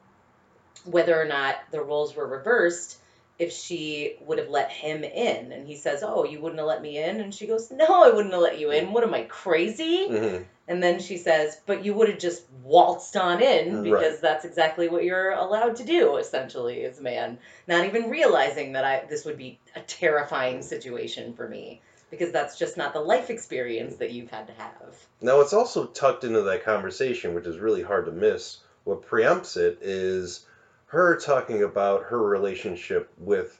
[0.85, 2.99] whether or not the roles were reversed
[3.39, 5.53] if she would have let him in.
[5.53, 7.21] And he says, Oh, you wouldn't have let me in?
[7.21, 8.93] And she goes, No, I wouldn't have let you in.
[8.93, 10.09] What am I, crazy?
[10.09, 14.21] hmm And then she says, But you would have just waltzed on in because Right.
[14.21, 17.39] that's exactly what you're allowed to do, essentially, as a man.
[17.69, 21.81] Not even realizing that I this would be a terrifying situation for me.
[22.11, 24.97] Because that's just not the life experience that you've had to have.
[25.21, 28.59] Now, it's also tucked into that conversation, which is really hard to miss.
[28.85, 30.47] What preempts it is
[30.87, 33.59] her talking about her relationship with,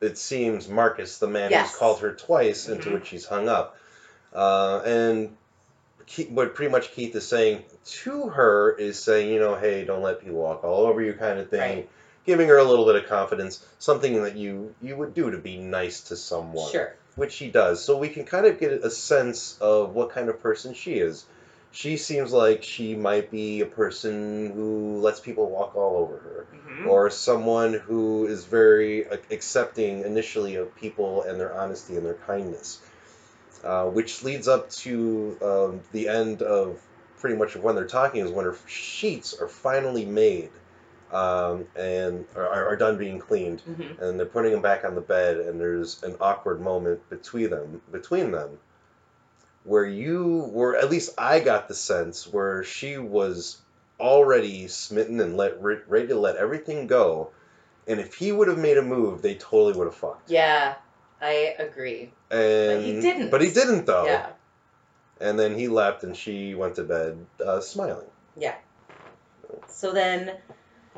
[0.00, 1.70] it seems, Marcus, the man Yes.
[1.70, 2.94] who's called her twice, into Mhm.
[2.94, 3.76] which she's hung up.
[4.32, 5.36] Uh, and
[6.06, 10.02] Keith, what pretty much Keith is saying to her is saying, you know, hey, don't
[10.02, 11.60] let people walk all over you, kind of thing.
[11.60, 11.88] Right.
[12.24, 15.58] Giving her a little bit of confidence, something that you you would do to be
[15.58, 16.94] nice to someone Sure.
[17.14, 17.84] which she does.
[17.84, 21.24] So we can kind of get a sense of what kind of person she is.
[21.72, 26.46] She seems like she might be a person who lets people walk all over her,
[26.54, 26.88] Mhm.
[26.88, 32.80] or someone who is very accepting initially of people and their honesty and their kindness.
[33.66, 36.80] Uh, which leads up to um, the end of
[37.18, 40.50] pretty much of when they're talking is when her sheets are finally made
[41.10, 43.62] um, and are, are done being cleaned.
[43.68, 44.00] Mhm.
[44.00, 47.80] and they're putting them back on the bed and there's an awkward moment between them
[47.90, 48.50] between them
[49.64, 53.58] where you were at least I got the sense where she was
[53.98, 57.30] already smitten and let ready to let everything go.
[57.88, 60.30] And if he would have made a move they totally would have fucked.
[60.30, 60.74] Yeah,
[61.20, 62.12] I agree.
[62.30, 63.30] and he didn't.
[63.30, 64.26] but he didn't though Yeah.
[65.20, 68.54] and then he left and she went to bed uh, smiling Yeah.
[69.68, 70.32] So then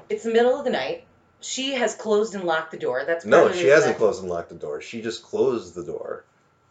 [0.09, 1.05] it's the middle of the night.
[1.41, 3.05] She has closed and locked the door.
[3.07, 6.25] That's no she hasn't closed and locked the door she just closed the door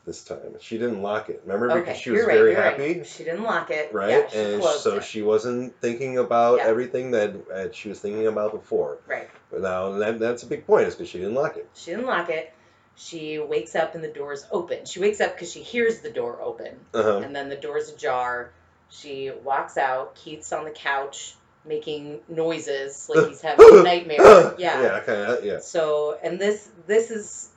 [0.06, 3.06] this time she didn't lock it remember Okay, because she was right, very happy Right.
[3.08, 3.94] She didn't lock it.
[3.94, 4.10] right?
[4.10, 5.04] Yeah, she and closed so it.
[5.04, 6.68] she wasn't thinking about Yeah.
[6.68, 9.00] everything that uh, she was thinking about before.
[9.08, 9.30] Right.
[9.52, 11.70] But now that, that's a big point, is because she didn't lock it.
[11.74, 12.54] She didn't lock it.
[12.98, 14.86] She wakes up and the door's open.
[14.86, 17.20] She wakes up because she hears the door open, Uh-huh.
[17.20, 18.52] and then the door's ajar.
[18.90, 20.16] She walks out.
[20.16, 23.28] Keith's on the couch making noises like uh-huh.
[23.30, 23.84] he's having a uh-huh.
[23.84, 24.22] nightmare.
[24.22, 24.56] Uh-huh.
[24.58, 24.82] Yeah.
[24.82, 25.30] yeah, kind of.
[25.30, 25.60] Uh, yeah.
[25.60, 27.50] So, and this this is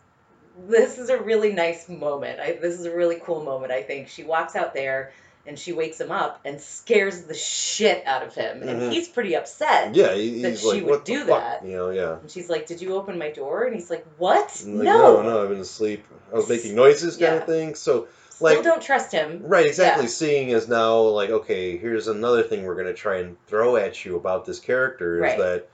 [0.69, 2.39] this is a really nice moment.
[2.39, 3.73] I, this is a really cool moment.
[3.73, 5.13] I think she walks out there
[5.47, 8.93] and she wakes him up and scares the shit out of him, and Mhm.
[8.93, 9.95] he's pretty upset.
[9.95, 11.41] Yeah, he, That she like, would what do the fuck?
[11.63, 11.65] that.
[11.65, 12.19] You know, yeah.
[12.21, 14.61] And she's like, "Did you open my door?" And he's like, "What?
[14.65, 16.05] And like, no, no, no, I've been asleep.
[16.33, 17.41] I was making noises, kind Yeah.
[17.41, 17.75] of thing.
[17.75, 20.05] So, Still like, don't trust him." right, exactly.
[20.05, 20.11] Yeah.
[20.11, 24.17] Seeing is now like, okay, here's another thing we're gonna try and throw at you
[24.17, 25.39] about this character is Right.
[25.39, 25.69] that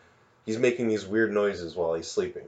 [0.46, 2.46] he's making these weird noises while he's sleeping.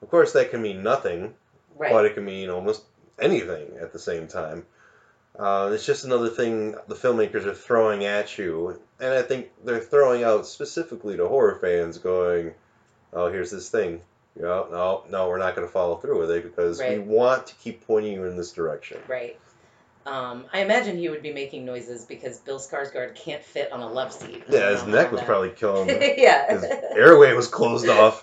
[0.00, 1.34] Of course, that can mean nothing,
[1.76, 1.92] Right.
[1.92, 2.82] but it can mean almost
[3.20, 4.64] anything at the same time.
[5.38, 9.80] Uh, it's just another thing the filmmakers are throwing at you, and I think they're
[9.80, 12.52] throwing out specifically to horror fans, going,
[13.12, 14.02] "Oh, here's this thing.
[14.36, 17.46] you know, no, no, we're not going to follow through with it because we want
[17.46, 18.98] to keep pointing you in this direction.
[19.08, 19.38] Right.
[20.04, 23.88] Um, I imagine he would be making noises because Bill Skarsgård can't fit on a
[23.88, 24.42] love seat.
[24.48, 25.98] Yeah, his neck was that- probably killing him.
[26.18, 26.52] yeah.
[26.52, 28.22] His airway was closed off.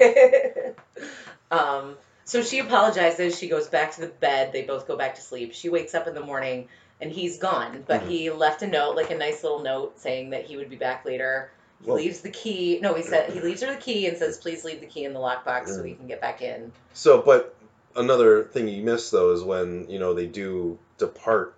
[1.52, 1.95] um,
[2.26, 3.38] so she apologizes.
[3.38, 4.52] She goes back to the bed.
[4.52, 5.54] They both go back to sleep.
[5.54, 6.67] She wakes up in the morning
[7.01, 8.07] and he's gone, but Mhm.
[8.09, 11.05] he left a note, like a nice little note saying that he would be back
[11.05, 11.49] later.
[11.81, 12.79] He Well- leaves the key.
[12.81, 15.13] No, he said he leaves her the key and says, "Please leave the key in
[15.13, 15.85] the lockbox so Mm.
[15.88, 17.55] he can get back in." So, but
[17.95, 21.53] another thing you miss though is when you know they do depart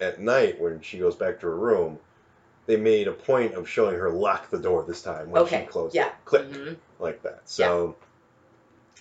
[0.00, 1.98] at night when she goes back to her room.
[2.66, 5.66] They made a point of showing her lock the door this time when Okay, she
[5.70, 6.08] closed yeah.
[6.08, 6.76] it, click Mhm.
[6.98, 7.42] like that.
[7.48, 7.94] So,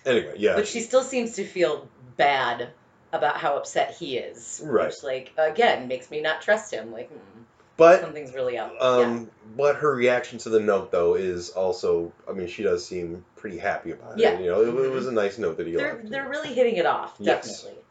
[0.06, 2.70] anyway, yeah, But she still seems to feel bad
[3.16, 4.62] about how upset he is.
[4.64, 4.88] Right.
[4.88, 6.92] Which, like, again, makes me not trust him.
[6.92, 7.42] Like, hmm,
[7.78, 8.74] but something's really up.
[8.82, 13.26] Um, but her reaction to the note though is also, I mean, she does seem
[13.36, 14.34] pretty happy about Yeah.
[14.34, 14.42] it.
[14.42, 14.92] You know, it, it Mhm.
[14.92, 15.78] was a nice note that he yeah.
[15.80, 16.10] They're, left.
[16.10, 17.48] they're really hitting it off, Yes.
[17.48, 17.82] definitely.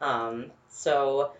[0.00, 1.32] Um, so,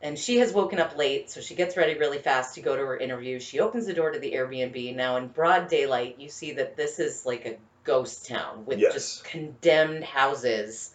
[0.00, 2.82] and she has woken up late, so she gets ready really fast to go to
[2.86, 3.38] her interview.
[3.40, 4.96] She opens the door to the Airbnb.
[4.96, 8.94] Now, in broad daylight, you see that this is like a ghost town with Yes.
[8.94, 10.94] just condemned houses.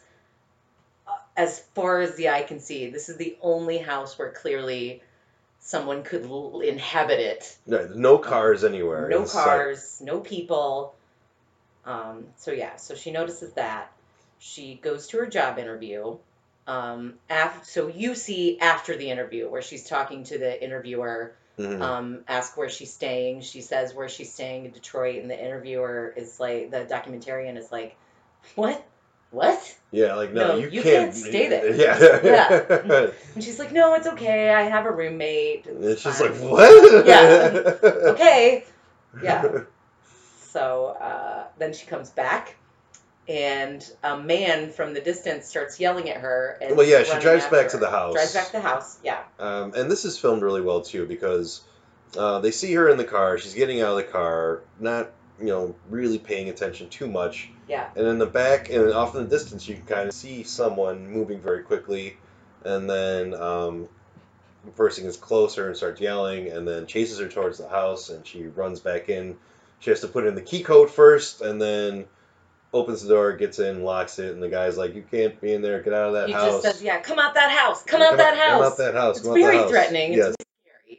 [1.37, 5.01] As far as the eye can see, this is the only house where clearly
[5.59, 7.57] someone could l- inhabit it.
[7.67, 9.07] No, no cars anywhere.
[9.07, 9.45] No sight.
[9.45, 10.95] cars, no people.
[11.85, 13.91] Um, so yeah, so she notices that.
[14.39, 16.17] She goes to her job interview.
[16.65, 21.81] Um, af- so you see after the interview where she's talking to the interviewer, Mhm.
[21.81, 23.41] um, ask where she's staying.
[23.41, 27.71] She says where she's staying in Detroit, and the interviewer is like, the documentarian is
[27.71, 27.95] like,
[28.55, 28.83] "What?
[29.31, 31.73] What?" yeah, like no, no, you, you can't, can't stay there.
[31.73, 33.11] Yeah, yeah.
[33.35, 34.53] And she's like, "No, it's okay.
[34.53, 37.05] I have a roommate." and It's she's fine." like, what?
[37.05, 37.73] Yeah.
[38.11, 38.65] okay.
[39.23, 39.61] Yeah.
[40.39, 42.55] So uh, then she comes back,
[43.27, 46.57] and a man from the distance starts yelling at her.
[46.61, 48.13] And Well, yeah, she drives back to the house.
[48.13, 48.99] Drives back to the house.
[49.03, 49.21] Yeah.
[49.39, 51.61] Um, and this is filmed really well too because
[52.17, 53.37] uh, they see her in the car.
[53.37, 57.49] She's getting out of the car, not you know really paying attention too much.
[57.67, 57.89] Yeah.
[57.95, 61.09] And in the back and off in the distance, you can kind of see someone
[61.09, 62.17] moving very quickly,
[62.63, 63.87] and then um,
[64.65, 68.25] the person gets closer and starts yelling, and then chases her towards the house, and
[68.25, 69.37] she runs back in.
[69.79, 72.05] She has to put in the key code first, and then
[72.73, 75.61] opens the door, gets in, locks it, and the guy's like, "You can't be in
[75.61, 75.81] there.
[75.81, 77.83] Get out of that He house." just says, "Yeah, come out that house.
[77.83, 79.17] Come out that house." Come out that house.
[79.17, 80.13] It's come out that very house." threatening.
[80.13, 80.27] Yes.
[80.39, 80.46] It's.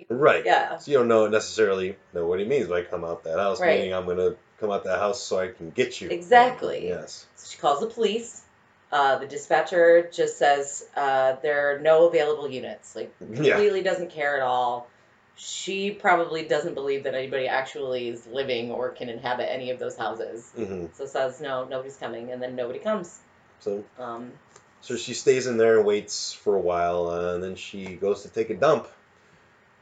[0.09, 0.45] Right.
[0.45, 0.79] Yeah.
[0.79, 3.79] So you don't know necessarily know what he means by come out that house, Right.
[3.79, 6.11] meaning I'm gonna come out that house so I can get you.
[6.11, 6.89] Exactly.
[6.89, 7.27] Yes.
[7.37, 8.43] So she calls the police.
[8.91, 12.97] Uh, the dispatcher just says uh, there are no available units.
[12.97, 13.37] Like Yeah.
[13.37, 14.89] completely doesn't care at all.
[15.37, 19.97] She probably doesn't believe that anybody actually is living or can inhabit any of those
[19.97, 20.51] houses.
[20.57, 20.87] Mm-hmm.
[20.95, 23.19] So says no, nobody's coming, and then nobody comes.
[23.61, 24.33] So Um,
[24.81, 28.23] so she stays in there and waits for a while, uh, and then she goes
[28.23, 28.89] to take a dump,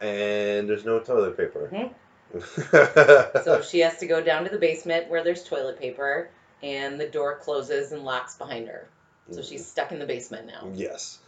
[0.00, 1.70] and there's no toilet paper.
[1.72, 1.92] Mm-hmm.
[3.44, 6.28] so she has to go down to the basement where there's toilet paper,
[6.62, 8.86] and the door closes and locks behind her.
[9.30, 10.70] So she's stuck in the basement now.
[10.72, 11.18] Yes.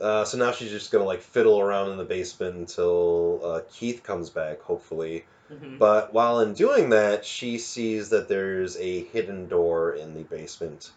[0.00, 4.02] Uh, so now she's just gonna like fiddle around in the basement until uh, Keith
[4.02, 5.24] comes back, hopefully.
[5.48, 10.22] hmm But while in doing that, she sees that there's a hidden door in the
[10.24, 10.90] basement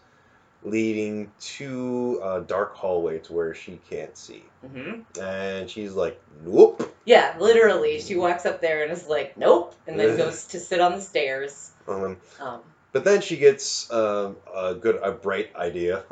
[0.62, 4.42] leading to a dark hallway to where she can't see.
[4.66, 6.89] hmm And she's like, nope.
[7.04, 10.80] Yeah, literally, she walks up there and is like, "Nope," and then goes to sit
[10.80, 11.70] on the stairs.
[11.88, 12.60] Um, Um,
[12.92, 16.04] but then she gets um, a good, a bright idea.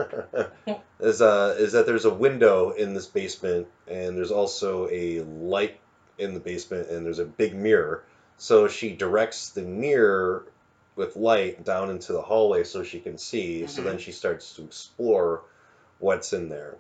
[1.01, 5.79] is, uh, is that there's a window in this basement, and there's also a light
[6.19, 8.05] in the basement, and there's a big mirror.
[8.39, 10.45] So she directs the mirror
[10.97, 13.67] with light down into the hallway so she can see.
[13.67, 13.85] So Mhm.
[13.85, 15.43] then she starts to explore
[15.99, 16.77] what's in there.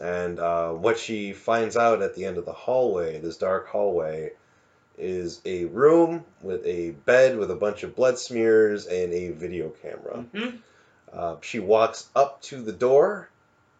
[0.00, 4.32] And uh, what she finds out at the end of the hallway, this dark hallway,
[4.96, 9.70] is a room with a bed with a bunch of blood smears and a video
[9.70, 10.24] camera.
[10.32, 10.58] mhm.
[11.12, 13.28] Uh, she walks up to the door,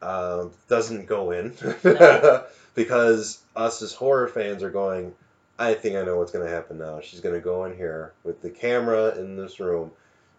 [0.01, 2.45] uh, doesn't go in No.
[2.75, 5.15] because us as horror fans are going.
[5.59, 7.01] I think I know what's going to happen now.
[7.01, 9.93] She's going to go in here with the camera in this room,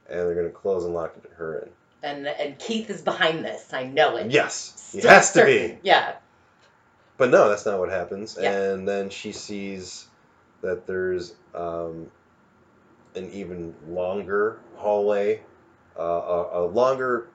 [0.09, 1.69] and they're going to close and lock her in.
[2.05, 3.73] And and Keith is behind this.
[3.73, 4.31] I know it.
[4.31, 5.79] Yes, he Still has to be.
[5.81, 6.13] Yeah.
[7.17, 8.37] But no, that's not what happens.
[8.39, 8.51] Yeah.
[8.51, 10.07] And then she sees
[10.61, 12.11] that there's um,
[13.15, 15.41] an even longer hallway,
[15.97, 17.27] uh, a, a longer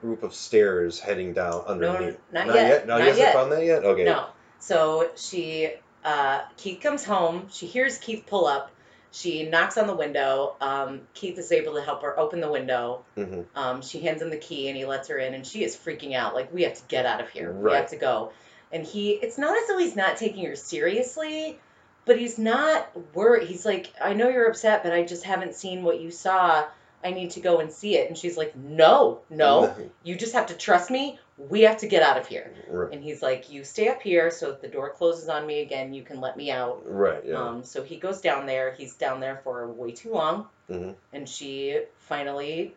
[0.00, 2.18] group of stairs heading down underneath.
[2.32, 2.68] No, not yet.
[2.68, 2.86] yet.
[2.86, 3.34] No, Not you hasn't yet.
[3.34, 3.84] found that yet.
[3.84, 4.04] Okay.
[4.04, 4.26] No.
[4.60, 5.70] So she,
[6.04, 7.48] uh, Keith comes home.
[7.50, 8.70] She hears Keith pull up.
[9.16, 10.56] She knocks on the window.
[10.60, 13.04] Um, Keith is able to help her open the window.
[13.14, 15.76] hmm Um, she hands him the key and he lets her in, and she is
[15.76, 16.34] freaking out.
[16.34, 17.52] Like, we have to get out of here.
[17.52, 18.32] We have to go.
[18.72, 21.60] And he, it's not as though he's not taking her seriously,
[22.06, 23.46] but he's not worried.
[23.46, 26.64] He's like, I know you're upset, but I just haven't seen what you saw.
[27.04, 28.08] I need to go and see it.
[28.08, 31.20] And she's like, No, no, you just have to trust me.
[31.36, 32.52] We have to get out of here.
[32.68, 32.92] Right.
[32.92, 35.92] And he's like, You stay up here so if the door closes on me again,
[35.92, 36.82] you can let me out.
[36.84, 37.22] Right.
[37.26, 37.36] Yeah.
[37.42, 38.72] Um, so he goes down there.
[38.72, 40.46] He's down there for way too long.
[40.68, 42.74] hmm And she finally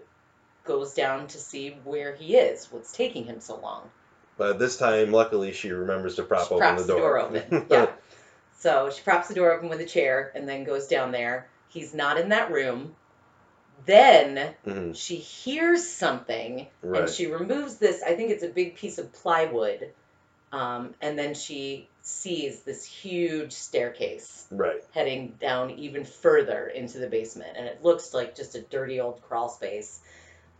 [0.63, 3.89] goes down to see where he is, what's taking him so long.
[4.37, 7.19] But this time, luckily, she remembers to prop She open props the door.
[7.19, 7.65] open.
[7.71, 7.87] Yeah.
[8.59, 11.47] So she props the door open with a chair and then goes down there.
[11.69, 12.95] He's not in that room.
[13.85, 17.01] Then hmm she hears something Right.
[17.01, 19.91] and she removes this i think it's a big piece of plywood
[20.51, 24.81] um, and then she sees this huge staircase Right.
[24.93, 29.21] heading down even further into the basement and it looks like just a dirty old
[29.21, 29.99] crawl space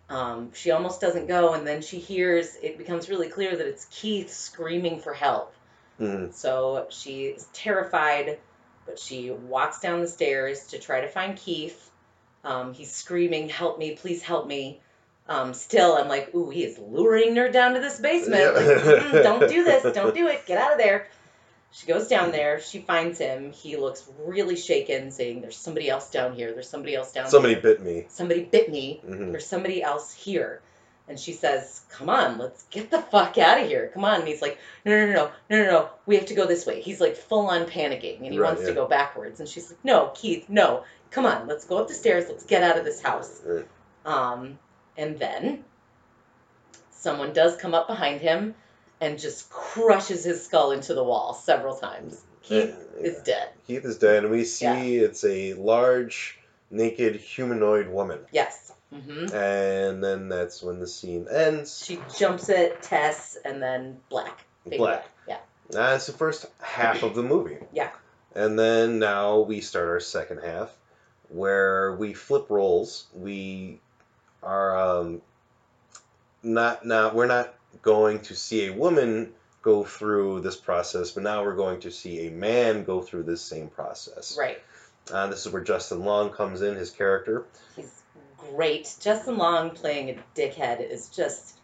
[0.09, 3.88] um, she almost doesn't go and then she hears it becomes really clear that it's
[3.89, 5.53] keith screaming for help
[5.97, 8.38] hmm so she is terrified,
[8.86, 11.86] but she walks down the stairs to try to find Keith.
[12.48, 13.91] Um, he's screaming, "Help me!
[13.95, 14.80] Please help me!"
[15.28, 18.41] Um, still, I'm like, "Ooh, he is luring her down to this basement.
[18.41, 18.50] Yeah.
[18.52, 19.93] Like, "Mm, don't do this!
[19.93, 20.45] Don't do it!
[20.45, 21.08] Get out of there!"
[21.74, 22.62] She goes down there.
[22.62, 23.52] She finds him.
[23.52, 26.54] He looks really shaken, saying, "There's somebody else down here.
[26.54, 27.62] There's somebody else down Somebody here.
[27.62, 28.06] bit me.
[28.08, 29.02] Somebody bit me.
[29.06, 30.62] hmm There's somebody else here."
[31.10, 33.91] And she says, "Come on, let's get the fuck out of here.
[33.93, 35.89] Come on." And he's like, "No, no, no, no, no, no, no.
[36.06, 38.66] We have to go this way." He's like full on panicking, and he Right, wants
[38.66, 39.41] to go backwards.
[39.41, 40.86] And she's like, "No, Keith, no.
[41.12, 42.26] Come on, let's go up the stairs.
[42.30, 43.68] Let's get out of this house." Right.
[44.05, 44.60] Um,
[44.97, 45.64] and then
[46.91, 48.55] someone does come up behind him
[48.99, 52.22] and just crushes his skull into the wall several times.
[52.41, 53.01] Keith Yeah.
[53.08, 53.49] is dead.
[53.68, 56.39] Keith is dead, and we see it's a large,
[56.72, 58.20] naked humanoid woman.
[58.32, 58.72] Yes.
[58.89, 61.84] hmm And then that's when the scene ends.
[61.86, 64.45] She jumps at Tess, and then black.
[64.68, 65.05] Big Black.
[65.28, 65.38] Yeah.
[65.70, 67.58] That's the first half of the movie.
[67.74, 67.91] Yeah.
[68.34, 70.72] And then now we start our second half,
[71.30, 73.07] where we flip roles.
[73.13, 73.80] We
[74.43, 75.21] are um,
[76.43, 81.43] not not we're not going to see a woman go through this process, but now
[81.43, 84.38] we're going to see a man go through this same process.
[84.39, 84.61] Right.
[85.11, 87.45] Uh, this is where Justin Long comes in, his character.
[87.75, 88.03] He's
[88.38, 88.93] great.
[88.99, 91.57] Justin Long playing a dickhead is just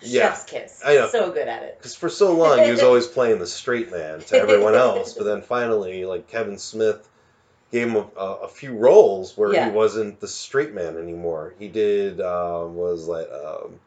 [0.00, 0.82] Yeah, chef's kiss.
[0.84, 1.08] I know.
[1.08, 1.78] So good at it.
[1.78, 5.24] Because for so long he was always playing the straight man to everyone else, but
[5.24, 7.07] then finally, like Kevin Smith
[7.70, 9.66] gave him a, a, few roles where Yeah.
[9.66, 11.54] he wasn't the straight man anymore.
[11.58, 13.78] He did um, was like um,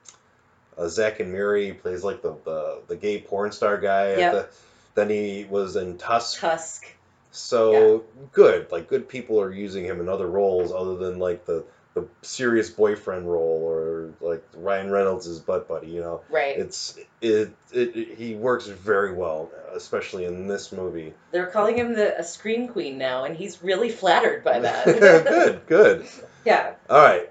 [0.78, 4.12] uh, Zack and Miri he plays like the, the the gay porn star guy.
[4.12, 4.34] at Yep.
[4.34, 4.48] the-
[4.94, 6.42] then he was in Tusk.
[6.42, 6.86] Tusk.
[7.32, 8.04] So
[8.34, 11.64] good, like good people are using him in other roles other than like the
[11.94, 15.88] the serious boyfriend role or like Ryan Reynolds' butt buddy.
[15.88, 16.58] You know, Right.
[16.58, 21.14] it's it, it, it he works very well, especially in this movie.
[21.32, 24.86] They're calling him the a scream queen now, and he's really flattered by that.
[24.86, 26.08] good, good.
[26.46, 26.74] yeah.
[26.90, 27.30] All right,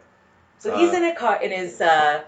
[0.58, 2.22] So he's Uh, in a car in his uh,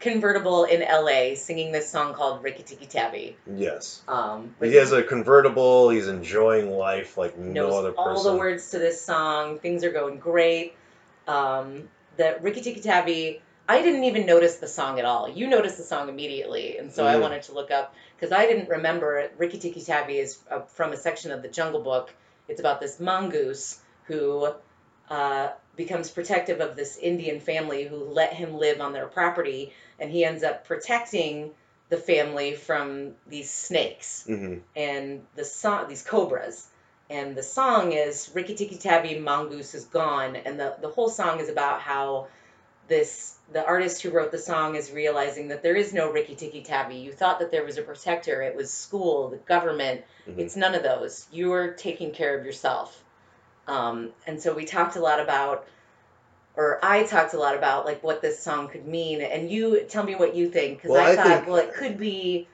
[0.00, 1.34] convertible in L.A.
[1.36, 4.02] singing this song called "Ricky Tikki Tavi." yes.
[4.08, 5.90] Um, He has a convertible.
[5.90, 8.04] He's enjoying life like no other person.
[8.10, 9.58] all the words to this song.
[9.58, 10.74] Things are going great.
[11.26, 13.42] Um, the Ricky Tikki Tavi.
[13.68, 15.28] I didn't even notice the song at all.
[15.28, 17.20] You noticed the song immediately, and so I Mhm.
[17.20, 19.28] wanted to look up because I didn't remember.
[19.36, 22.14] Ricky Tikki Tavi is uh, from a section of the Jungle Book.
[22.46, 24.54] It's about this mongoose who
[25.10, 30.10] uh, becomes protective of this Indian family who let him live on their property, and
[30.10, 31.52] he ends up protecting
[31.88, 36.66] the family from these snakes hmm and the these cobras
[37.08, 41.40] and the song is Ricky Tikki Tavi Mongoose is gone and the the whole song
[41.40, 42.26] is about how
[42.88, 46.62] this the artist who wrote the song is realizing that there is no Ricky Tikki
[46.62, 46.96] Tavi.
[46.96, 48.42] You thought that there was a protector.
[48.42, 50.02] It was school, the government.
[50.28, 50.38] Mhm.
[50.38, 51.26] It's none of those.
[51.30, 53.02] You are taking care of yourself.
[53.68, 55.66] Um, and so we talked a lot about,
[56.56, 59.20] or I talked a lot about like what this song could mean.
[59.20, 61.72] And you tell me what you think because Well, I, I thought, think- well, it
[61.74, 62.48] could be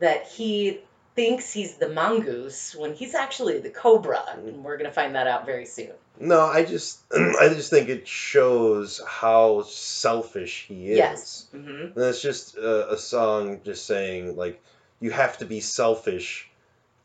[0.00, 0.80] that he
[1.14, 5.46] thinks he's the mongoose when he's actually the cobra, and we're gonna find that out
[5.46, 5.92] very soon.
[6.18, 10.98] No, I just I just think it shows how selfish he is.
[10.98, 11.46] Yes.
[11.52, 14.60] hmm And it's just a, a song just saying like
[15.00, 16.48] you have to be selfish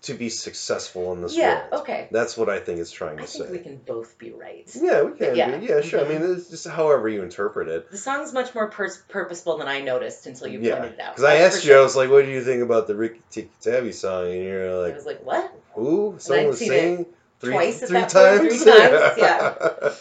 [0.04, 1.68] to be successful in this Yeah.
[1.72, 1.82] world.
[1.82, 2.08] Okay.
[2.10, 3.52] That's what I think it's trying to I think say.
[3.52, 4.66] we can both be right.
[4.74, 5.36] Yeah, we can.
[5.36, 5.58] Yeah.
[5.58, 5.66] Be.
[5.68, 6.00] Yeah, sure.
[6.00, 6.06] Mhm.
[6.06, 7.92] I mean, it's just however you interpret it.
[7.92, 11.16] The song's much more pers- purposeful than I noticed until you yeah, pointed it out.
[11.16, 13.22] because I asked for you, I was like, "What do you think about the Ricky
[13.30, 15.54] Tikki Tavi song?" And you're like, I like, was like, what?
[15.74, 16.16] "Who?
[16.20, 16.80] Someone was seen it.
[16.80, 17.06] singing?"
[17.42, 18.40] Three, twice at three that times.
[18.64, 19.92] Three times, yeah.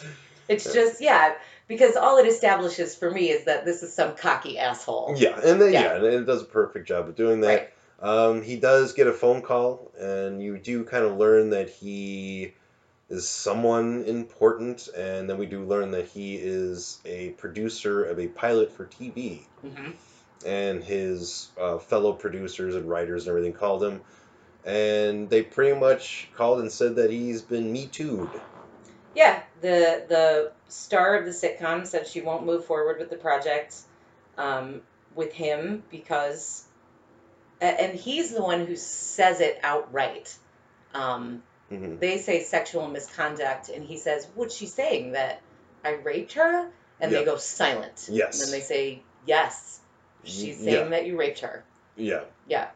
[0.49, 1.34] It's just yeah,
[1.66, 5.14] because all it establishes for me is that this is some cocky asshole.
[5.16, 5.82] Yeah, and then, Yeah.
[5.82, 5.94] yeah.
[5.96, 7.49] and it does a perfect job of doing that.
[7.49, 7.70] Right.
[8.01, 12.55] Um, he does get a phone call, and you do kind of learn that he
[13.09, 18.28] is someone important, and then we do learn that he is a producer of a
[18.28, 19.90] pilot for TV, hmm
[20.46, 24.01] and his uh, fellow producers and writers and everything called him,
[24.64, 28.30] and they pretty much called and said that he's been me too'd.
[29.16, 33.74] Yeah, the the star of the sitcom said she won't move forward with the project
[34.36, 34.80] um,
[35.16, 36.64] with him because,
[37.61, 40.37] and he's the one who says it outright.
[40.95, 45.13] Um, hmm they say sexual misconduct, and he says, "What's she saying?
[45.13, 45.41] That
[45.85, 47.19] I raped her?" And Yeah.
[47.19, 48.09] they go silent.
[48.11, 48.35] Yes.
[48.35, 49.81] And then they say, "Yes,
[50.25, 50.89] she's saying Yeah.
[50.91, 51.65] that you raped her."
[51.97, 52.25] Yeah.
[52.47, 52.69] Yeah.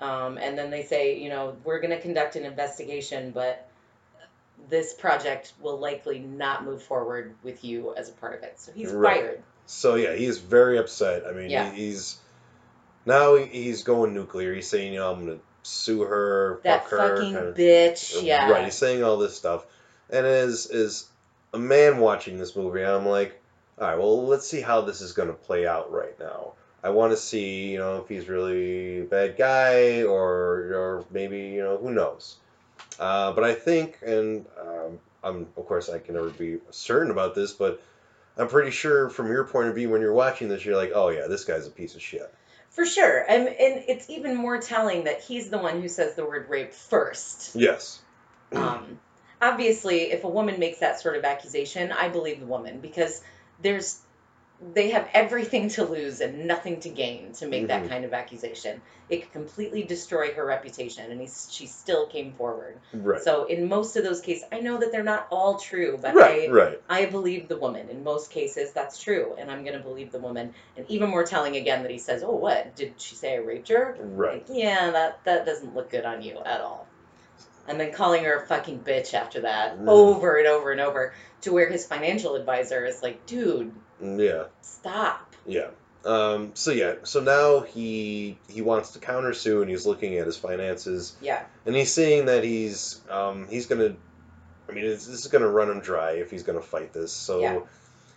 [0.00, 3.68] Um, and then they say, you know, we're going to conduct an investigation, but
[4.68, 8.58] this project will likely not move forward with you as a part of it.
[8.58, 9.20] So he's Right.
[9.20, 9.42] fired.
[9.66, 11.26] So yeah, he's very upset.
[11.26, 11.70] I mean, Yeah.
[11.70, 12.18] he, he's
[13.06, 14.54] now he's going nuclear.
[14.54, 18.22] He's saying, you know, I'm gonna sue her, That fuck her, fucking kinda- bitch.
[18.22, 18.50] Yeah.
[18.50, 18.64] Right.
[18.64, 19.66] He's saying all this stuff,
[20.10, 21.06] and as as
[21.52, 23.40] a man watching this movie, I'm like,
[23.80, 26.52] all right, well, let's see how this is gonna play out right now.
[26.82, 30.22] I want to see, you know, if he's really a bad guy or
[30.72, 32.36] or maybe you know who knows.
[32.98, 37.34] Uh, but I think, and um, I'm of course I can never be certain about
[37.34, 37.82] this, but
[38.38, 41.08] I'm pretty sure from your point of view when you're watching this, you're like, oh
[41.10, 42.32] yeah, this guy's a piece of shit.
[42.70, 43.24] For sure.
[43.28, 46.72] And, and it's even more telling that he's the one who says the word rape
[46.72, 47.54] first.
[47.54, 48.00] Yes.
[48.52, 48.98] Um,
[49.40, 53.22] obviously, if a woman makes that sort of accusation, I believe the woman because
[53.62, 54.00] there's
[54.74, 57.68] they have everything to lose and nothing to gain to make Mhm.
[57.68, 58.82] that kind of accusation.
[59.08, 62.78] It could completely destroy her reputation, and he's, she still came forward.
[62.92, 63.22] Right.
[63.22, 66.48] So in most of those cases, I know that they're not all true, but right.
[66.50, 66.82] I Right.
[66.90, 67.88] I believe the woman.
[67.88, 70.54] In most cases, that's true, and I'm going to believe the woman.
[70.76, 73.34] And even more telling again that he says, "Oh, what did she say?
[73.34, 74.46] I raped her?" Right.
[74.46, 76.86] Like, yeah, that that doesn't look good on you at all.
[77.68, 79.88] And then calling her a fucking bitch after that, Mm.
[79.88, 84.44] over and over and over, to where his financial advisor is like, "Dude, Yeah.
[84.62, 85.68] stop." Yeah.
[86.04, 90.36] Um, so yeah, so now he he wants to countersue and he's looking at his
[90.38, 93.96] finances Yeah, and he's seeing that he's um, he's gonna
[94.68, 97.12] I mean it's, this is gonna run him dry if he's gonna fight this.
[97.12, 97.60] So Yeah.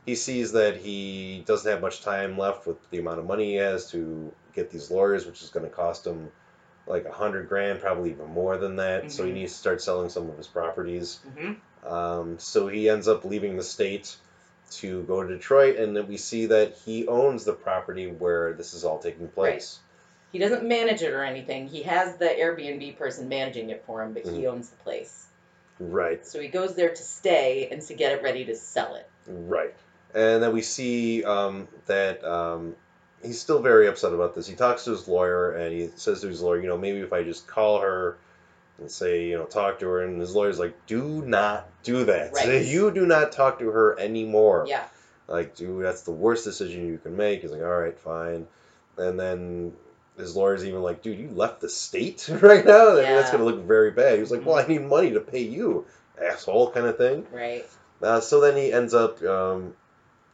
[0.05, 3.55] he sees that he doesn't have much time left with the amount of money he
[3.55, 6.31] has to get these lawyers, which is gonna cost him
[6.87, 9.11] like a hundred grand, probably even more than that.
[9.11, 9.33] So he Mhm.
[9.35, 11.19] needs to start selling some of his properties.
[11.37, 11.53] hmm
[11.85, 14.15] Um, so he ends up leaving the state
[14.71, 18.73] to go to Detroit, and then we see that he owns the property where this
[18.73, 19.79] is all taking place.
[19.79, 20.31] Right.
[20.31, 21.67] he doesn't manage it or anything.
[21.67, 25.27] He has the Airbnb person managing it for him, but he owns the place.
[25.79, 29.09] Right, So he goes there to stay and to get it ready to sell it.
[29.27, 29.73] right.
[30.15, 32.75] And then we see um, that um,
[33.23, 34.45] he's still very upset about this.
[34.45, 37.11] He talks to his lawyer, and he says to his lawyer, you know, maybe if
[37.11, 38.17] I just call her
[38.79, 42.33] and say, you know, talk to her, and his lawyer's like, do not do that.
[42.33, 42.65] Right.
[42.65, 44.65] You do not talk to her anymore.
[44.67, 44.85] Yeah,
[45.27, 47.41] like, dude, that's the worst decision you can make.
[47.41, 48.47] He's like, all right, fine.
[48.97, 49.73] And then
[50.17, 52.91] his lawyer's even like, dude, you left the state right now?
[52.91, 54.15] I mean, that's going to look very bad.
[54.15, 55.85] He was like, well, I need money to pay you,
[56.21, 57.25] asshole, kind of thing.
[57.31, 57.65] right.
[58.01, 59.73] Uh, so then he ends up, um,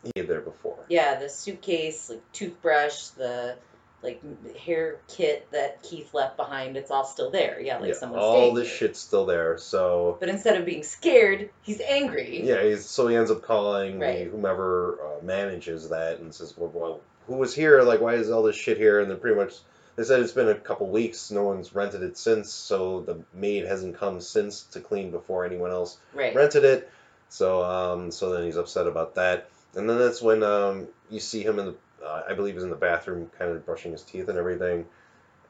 [0.04, 0.80] he had there before.
[0.90, 3.58] Yeah, the suitcase, like toothbrush, the
[4.02, 4.22] like
[4.56, 7.60] hair kit that Keith left behind, it's all still there.
[7.62, 8.78] Yeah, like yeah, someone all this here.
[8.78, 9.58] shit's still there.
[9.58, 12.42] So But instead of being scared, he's angry.
[12.44, 14.28] yeah, he's, so he ends up calling Right.
[14.28, 17.82] whomever uh, manages that and says, well, well, who was here?
[17.82, 19.00] Like, why is all this shit here?
[19.02, 19.54] And then pretty much
[19.96, 21.30] they said it's been a couple weeks.
[21.30, 25.72] No one's rented it since, so the maid hasn't come since to clean before anyone
[25.72, 26.34] else Right.
[26.34, 26.90] rented it.
[27.28, 29.50] So um, so then he's upset about that.
[29.76, 32.70] And then that's when um, you see him in the, uh, I believe he's in
[32.70, 34.86] the bathroom, kind of brushing his teeth and everything,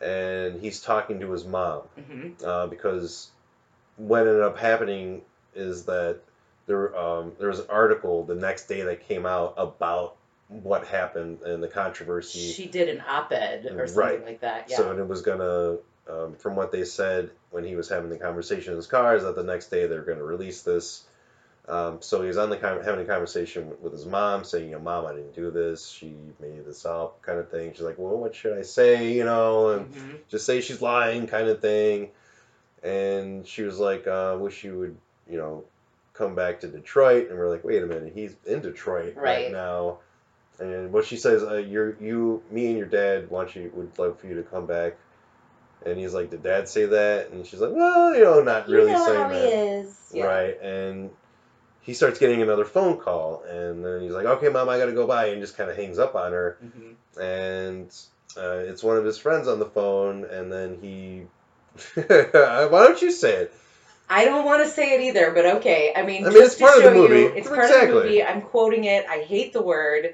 [0.01, 3.29] and he's talking to his mom hmm uh, because
[3.97, 5.21] what ended up happening
[5.55, 6.19] is that
[6.67, 10.15] there um, there was an article the next day that came out about
[10.47, 12.51] what happened and the controversy.
[12.51, 14.25] She did an op-ed or something Right.
[14.25, 14.69] like that.
[14.69, 14.77] Yeah.
[14.77, 15.77] So and it was gonna,
[16.07, 19.23] um, from what they said when he was having the conversation in his car, is
[19.23, 21.03] that the next day they're gonna release this.
[21.69, 24.75] Um, so he was on the having a conversation with, with his mom, saying, "You
[24.77, 25.87] know, mom, I didn't do this.
[25.87, 29.23] She made this up, kind of thing." She's like, "Well, what should I say?" You
[29.23, 30.19] know, and Mhm.
[30.29, 32.09] just say she's lying, kind of thing.
[32.81, 34.97] And she was like, uh, "Wish you would,
[35.29, 35.63] you know,
[36.13, 39.51] come back to Detroit." And we're like, "Wait a minute, he's in Detroit right, Right.
[39.51, 39.99] now."
[40.59, 44.19] And what she says, uh, "You're you, me, and your dad want you would love
[44.19, 44.95] for you to come back
[45.85, 48.87] And he's like, "Did Dad say that?" And she's like, "Well, you know, not really
[48.91, 50.11] you know saying that." he is.
[50.11, 50.25] Yeah.
[50.25, 50.61] Right.
[50.61, 51.09] And
[51.89, 55.07] he starts getting another phone call, and then he's like, "Okay, Mom, I gotta go
[55.07, 56.55] by," and just kind of hangs up on her.
[56.63, 56.95] Mhm.
[57.19, 57.91] And
[58.37, 61.25] uh, it's one of his friends on the phone, and then he.
[61.95, 63.53] Why don't you say it?
[64.07, 65.91] I don't want to say it either, but okay.
[65.95, 67.21] I mean, I mean, just it's part to of the show movie.
[67.21, 68.23] you, it's part of the movie.
[68.23, 69.05] I'm quoting it.
[69.09, 70.13] I hate the word.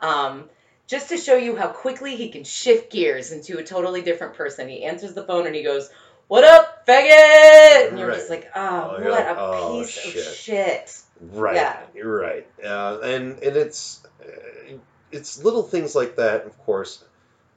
[0.00, 0.50] Um,
[0.88, 4.68] just to show you how quickly he can shift gears into a totally different person.
[4.68, 5.88] He answers the phone and he goes,
[6.26, 8.16] "What up, faggot?" And you're Right.
[8.16, 11.56] just like, "Oh, Oh, what like, a "Oh, piece shit." of shit." Right.
[11.56, 11.80] Yeah.
[11.94, 12.46] You're right.
[12.64, 14.76] Uh, and and it's uh,
[15.10, 17.02] it's little things like that, of course,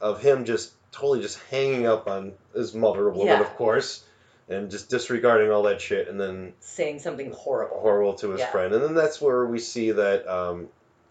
[0.02, 3.42] of him just totally just hanging up on his mother, a woman, Yeah.
[3.42, 4.04] of course,
[4.50, 7.80] and just disregarding all that shit, and then Saying something horrible.
[7.80, 8.52] horrible to his Yeah.
[8.52, 10.70] friend, and then that's where we see that um,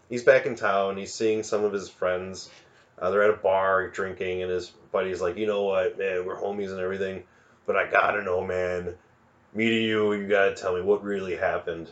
[0.09, 0.97] he's back in town.
[0.97, 2.49] He's seeing some of his friends.
[2.97, 6.25] Uh, they're at a bar drinking, and his buddy's like, "You know what, man?
[6.25, 7.23] We're homies and everything,
[7.65, 8.95] but I gotta know, man.
[9.53, 11.89] Meeting you, you gotta tell me what really happened."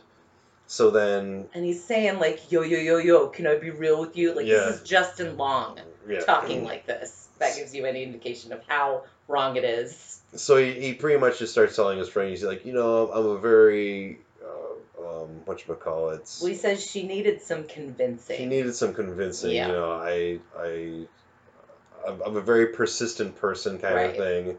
[0.68, 4.18] So then, And he's saying like, "Yo, yo, yo, yo, can I be real with
[4.18, 4.66] you?" Like Yeah.
[4.66, 6.22] this is Justin Long yeah.
[6.22, 7.28] talking like this.
[7.40, 10.22] That gives you any indication of how wrong it is.
[10.36, 13.26] So he, he pretty much just starts telling his friend, he's like, you know, I'm
[13.26, 16.30] a very, uh, um, what you call it?
[16.42, 18.38] Well, he says she needed some convincing.
[18.38, 19.52] He needed some convincing.
[19.52, 19.68] Yeah.
[19.68, 21.06] You know, I, I,
[22.08, 24.10] I'm, I'm a very persistent person, kind Right.
[24.12, 24.58] of thing.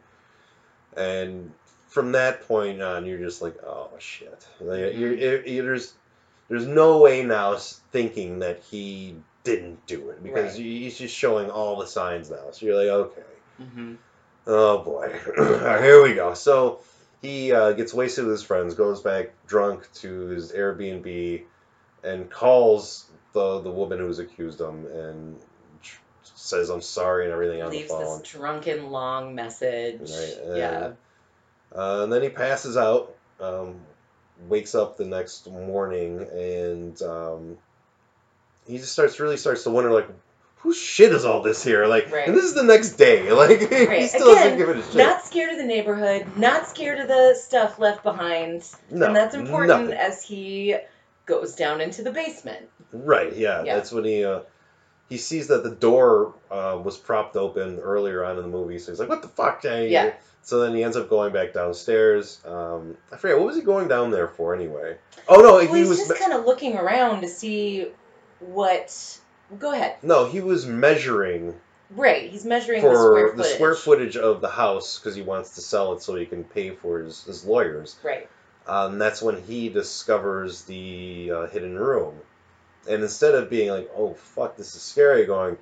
[0.96, 1.52] And
[1.88, 4.46] from that point on, you're just like, oh shit.
[4.60, 4.98] Like, Mhm.
[4.98, 5.92] you're, it, it- there's,
[6.48, 10.62] there's no way now thinking that he didn't do it because Right.
[10.62, 12.50] he's just showing all the signs now.
[12.52, 13.22] So you're like, okay.
[13.58, 13.94] hmm
[14.46, 16.34] Oh boy, here we go.
[16.34, 16.80] So
[17.22, 21.44] he uh, gets wasted with his friends, goes back drunk to his Airbnb,
[22.02, 25.40] and calls the the woman who's accused him and
[26.44, 28.18] says I'm sorry and everything on Leaves the phone.
[28.20, 30.00] this drunken long message.
[30.00, 30.90] Right, and- yeah.
[31.74, 33.80] Uh, and then he passes out, um,
[34.48, 37.58] wakes up the next morning, and um,
[38.68, 40.08] he just starts really starts to wonder like.
[40.58, 41.84] Whose shit is all this here?
[41.84, 42.26] Like, Right.
[42.26, 43.30] and this is the next day.
[43.34, 44.08] Like, he Right.
[44.08, 44.94] still doesn't Again, give it a shit.
[44.94, 48.64] Not scared of the neighborhood, not scared of the stuff left behind.
[48.90, 49.94] no, and that's important nothing.
[49.94, 50.74] as he
[51.26, 52.66] goes down into the basement.
[52.94, 53.34] Right.
[53.36, 53.62] Yeah.
[53.64, 53.74] Yeah.
[53.74, 54.40] That's when he uh,
[55.08, 58.92] he sees that the door uh, was propped open earlier on in the movie, so
[58.92, 60.12] he's like, "What the fuck?" He- Yeah.
[60.42, 62.38] So then he ends up going back downstairs.
[62.46, 64.96] Um, I forget what was he going down there for anyway.
[65.26, 67.88] Oh no, Well, he he's was just me- kind of looking around to see
[68.40, 69.18] what.
[69.58, 69.96] Go ahead.
[70.02, 71.54] no, he was measuring
[71.90, 73.36] Right, he's measuring the square for footage.
[73.36, 76.42] the square footage of the house because he wants to sell it so he can
[76.44, 77.96] pay for his, his lawyers.
[78.02, 78.28] Right.
[78.66, 82.14] Um, that's when he discovers the uh, hidden room.
[82.88, 85.56] And instead of being like, oh, fuck, this is scary, going,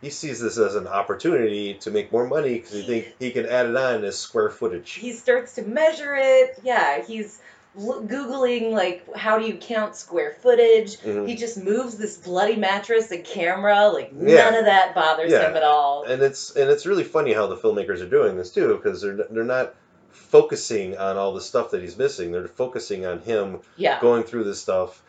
[0.00, 3.46] he sees this as an opportunity to make more money because he think he can
[3.46, 4.92] add it on as square footage.
[4.92, 6.60] He starts to measure it.
[6.62, 7.40] Yeah, he's
[7.76, 10.98] googling like how do you count square footage.
[11.00, 11.28] Mhm.
[11.28, 13.88] He just moves this bloody mattress and camera.
[13.88, 14.44] Like Yeah.
[14.50, 15.48] none of that bothers Yeah.
[15.50, 16.04] him at all.
[16.04, 19.26] And it's and it's really funny how the filmmakers are doing this too because they're
[19.30, 19.74] they're not
[20.10, 22.32] focusing on all the stuff that he's missing.
[22.32, 24.00] They're focusing on him Yeah.
[24.00, 25.02] going through this stuff,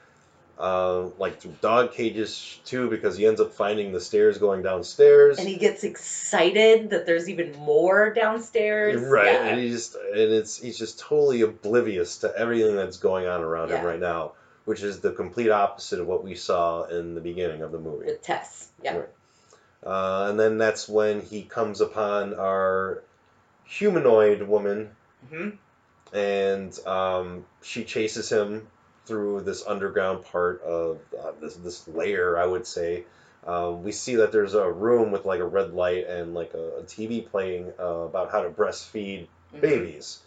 [0.60, 5.40] uh, like through dog cages too, because he ends up finding the stairs going downstairs.
[5.40, 9.02] and he gets excited that there's even more downstairs.
[9.02, 9.48] Right, Yeah.
[9.48, 13.70] and he just and it's he's just totally oblivious to everything that's going on around
[13.72, 14.34] him right now,
[14.66, 18.08] which is the complete opposite of what we saw in the beginning of the movie.
[18.08, 18.68] With Tess.
[18.84, 18.98] Yeah.
[18.98, 19.10] Right.
[19.82, 23.02] Uh, and then that's when he comes upon our
[23.64, 24.90] humanoid woman,
[25.30, 25.50] hmm
[26.12, 28.68] and um, she chases him
[29.10, 33.04] through this underground part of uh, this this layer, I would say.
[33.46, 36.78] Um, we see that there's a room with like a red light and like a,
[36.78, 39.62] a TV playing uh, about how to breastfeed Mhm.
[39.62, 40.20] babies.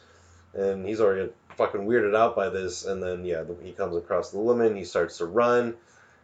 [0.54, 2.84] And he's already fucking weirded out by this.
[2.84, 5.76] And then, yeah, the, he comes across the woman, he starts to run.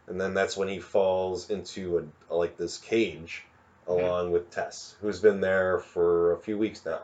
[0.07, 3.45] And then that's when he falls into a, like this cage
[3.87, 3.95] Mhm.
[3.95, 7.01] along with Tess, who's been there for a few weeks now.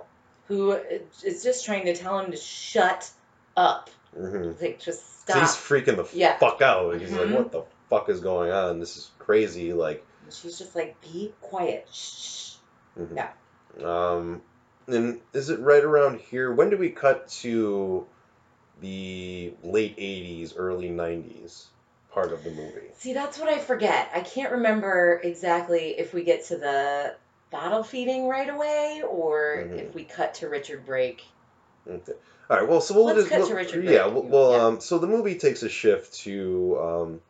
[0.48, 3.10] Who is just trying to tell him to shut
[3.56, 3.90] up.
[4.16, 5.38] hmm Like just stop.
[5.42, 6.38] he's freaking the Yeah.
[6.38, 7.00] fuck out.
[7.00, 7.18] He's Mhm.
[7.28, 8.80] like, what the fuck is going on?
[8.80, 9.74] This is crazy.
[9.74, 11.88] Like, She's just like, be quiet.
[11.92, 12.56] Shh.
[12.98, 13.16] mhm.
[13.16, 13.32] Yeah.
[13.84, 14.42] Um,
[14.88, 16.52] and is it right around here?
[16.52, 18.08] When do we cut to
[18.82, 21.68] the late 80s, early 90s
[22.12, 22.90] part of the movie?
[22.98, 24.10] See, that's what I forget.
[24.14, 27.16] I can't remember exactly if we get to the
[27.52, 29.80] bottle feeding right away or Mhm.
[29.80, 31.24] if we cut to Richard Brake.
[31.88, 32.14] Okay.
[32.50, 32.68] All right.
[32.68, 34.06] Well, so we'll Let's just we'll- to Richard yeah.
[34.08, 34.64] Well, well Yeah.
[34.66, 37.22] um, so the movie takes a shift to um,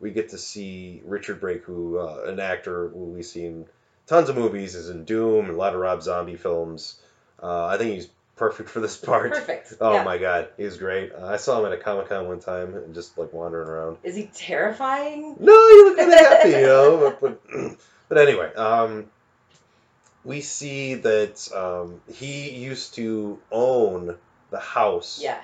[0.00, 3.66] we get to see Richard Brake, who uh, an actor who we see in
[4.06, 7.00] tons of movies, is in Doom and a lot of Rob Zombie films.
[7.42, 9.32] Uh, I think he's perfect for this part.
[9.32, 9.74] Perfect.
[9.80, 10.04] Oh yeah.
[10.04, 11.12] my god, he's great.
[11.12, 13.96] Uh, I saw him at a Comic Con one time and just like wandering around.
[14.04, 15.36] Is he terrifying?
[15.40, 17.16] No, you look kind of happy, you know.
[17.20, 17.76] But, but,
[18.08, 19.06] but anyway, um,
[20.24, 24.16] we see that um, he used to own
[24.50, 25.40] the house Yeah.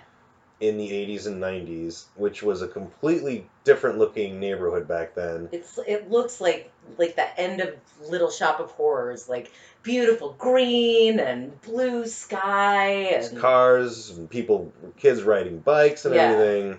[0.61, 5.49] in the 80s and 90s, which was a completely different looking neighborhood back then.
[5.53, 7.75] It's it looks like like the end of
[8.09, 9.51] Little Shop of Horrors, like
[9.83, 16.31] beautiful green and blue sky and cars and people, kids riding bikes and Yeah.
[16.31, 16.79] everything.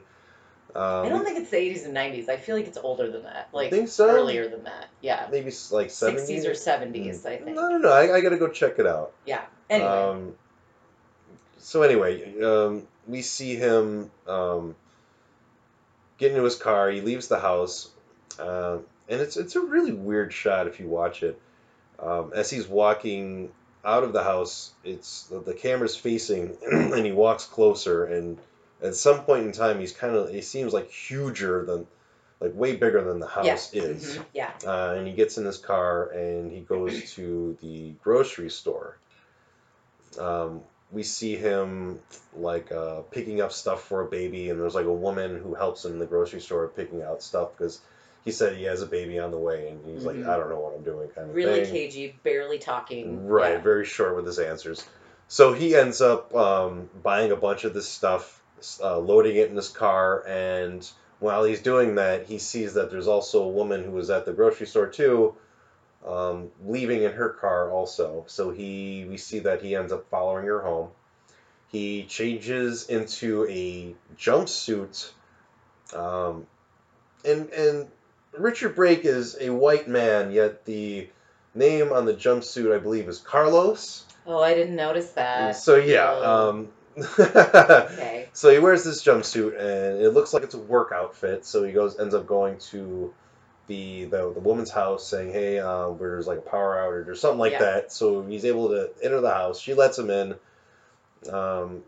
[0.76, 2.30] I don't Um, think it's the 80s and 90s.
[2.30, 3.49] I feel like it's older than that.
[3.51, 4.09] Like think so?
[4.09, 4.88] earlier than that.
[5.01, 5.28] Yeah.
[5.30, 7.55] maybe like 70s 60s or 70s, I think.
[7.55, 7.89] No, no, no.
[7.91, 9.11] I, I got to go check it out.
[9.26, 9.41] Yeah.
[9.69, 9.89] Anyway.
[9.89, 10.36] Um,
[11.64, 14.76] so anyway, um, we see him um,
[16.18, 16.89] get into his car.
[16.89, 17.89] He leaves the house,
[18.38, 21.39] uh, and it's it's a really weird shot if you watch it.
[21.99, 23.49] Um, as he's walking
[23.86, 28.05] out of the house, it's the, the camera's facing, and he walks closer.
[28.05, 28.38] And
[28.82, 31.88] at some point in time, he's kind of he seems like huger than,
[32.41, 33.51] like way bigger than the yeah.
[33.51, 34.18] house is.
[34.18, 34.26] Mhm.
[34.34, 34.51] Yeah.
[34.66, 38.97] Uh, and he gets in his car and he goes to the grocery store.
[40.20, 40.61] Um,
[40.94, 42.00] we see him
[42.36, 45.84] like uh, picking up stuff for a baby, and there's like a woman who helps
[45.84, 47.82] him in the grocery store picking out stuff because
[48.24, 50.06] he said he has a baby on the way, and he's Mhm.
[50.06, 51.74] like, I don't know what I'm doing, kind of Really thing.
[51.74, 53.28] cagey, barely talking.
[53.28, 53.62] Right, Yeah.
[53.62, 54.86] very short with his answers.
[55.28, 58.41] So he ends up um, buying a bunch of this stuff,
[58.82, 60.89] uh, loading it in his car, and
[61.20, 64.34] while he's doing that, he sees that there's also a woman who was at the
[64.34, 65.34] grocery store too,
[66.06, 68.24] um, leaving in her car also.
[68.28, 70.89] So he, we see that he ends up following her home.
[71.70, 75.10] He changes into a jumpsuit,
[75.95, 76.45] um,
[77.26, 77.88] and and
[78.38, 81.10] Richard Brake is a white man, yet the
[81.56, 84.06] name on the jumpsuit, I believe, is Carlos.
[84.28, 85.56] Oh, I didn't notice that.
[85.56, 86.49] so yeah, Oh.
[86.49, 88.28] um, Okay.
[88.34, 91.43] so he wears this jumpsuit, and it looks like it's a work outfit.
[91.43, 93.12] So he goes, ends up going to
[93.68, 97.39] the the, the woman's house, saying, "Hey, uh, there's like a power outage or something
[97.39, 97.59] like Yeah.
[97.59, 99.59] that." So he's able to enter the house.
[99.59, 100.36] She lets him in.
[101.32, 101.84] Um,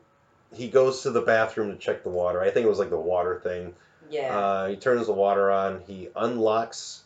[0.54, 2.42] he goes to the bathroom to check the water.
[2.42, 3.74] I think it was like the water thing.
[4.10, 4.38] Yeah.
[4.38, 5.82] Uh, he turns the water on.
[5.88, 7.04] He unlocks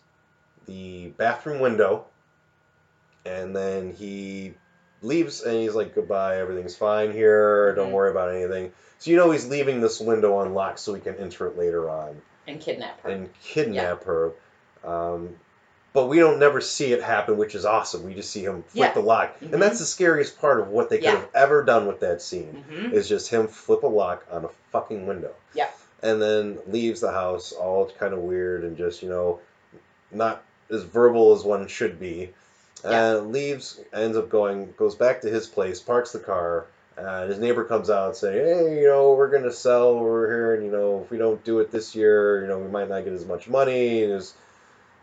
[0.67, 2.05] the bathroom window,
[3.25, 4.53] and then he
[5.01, 5.41] leaves.
[5.41, 6.37] And he's like, "Goodbye.
[6.39, 7.73] Everything's fine here.
[7.75, 7.93] Don't Mhm.
[7.93, 11.47] worry about anything." So you know he's leaving this window unlocked so he can enter
[11.47, 13.09] it later on and kidnap her.
[13.09, 14.33] and kidnap her.
[14.83, 15.35] Um,
[15.91, 18.03] but we don't never see it happen, which is awesome.
[18.03, 18.93] We just see him flip Yeah.
[18.93, 19.53] the lock, Mhm.
[19.53, 21.11] and that's the scariest part of what they could Yeah.
[21.17, 24.49] have ever done with that scene hmm is just him flip a lock on a
[24.71, 25.31] fucking window.
[25.53, 25.69] Yeah.
[26.03, 29.39] And then leaves the house all kind of weird and just, you know,
[30.11, 32.33] not as verbal as one should be.
[32.83, 33.15] Yeah.
[33.15, 37.39] And leaves, ends up going, goes back to his place, parks the car, and his
[37.39, 40.71] neighbor comes out saying, hey, you know, we're going to sell over here, and, you
[40.71, 43.25] know, if we don't do it this year, you know, we might not get as
[43.25, 44.13] much money, and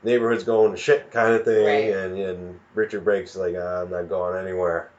[0.03, 1.65] neighborhood's going to shit kind of thing.
[1.67, 1.97] Right.
[1.97, 4.91] And, and Richard Brake's like, "Ah, I'm not going anywhere.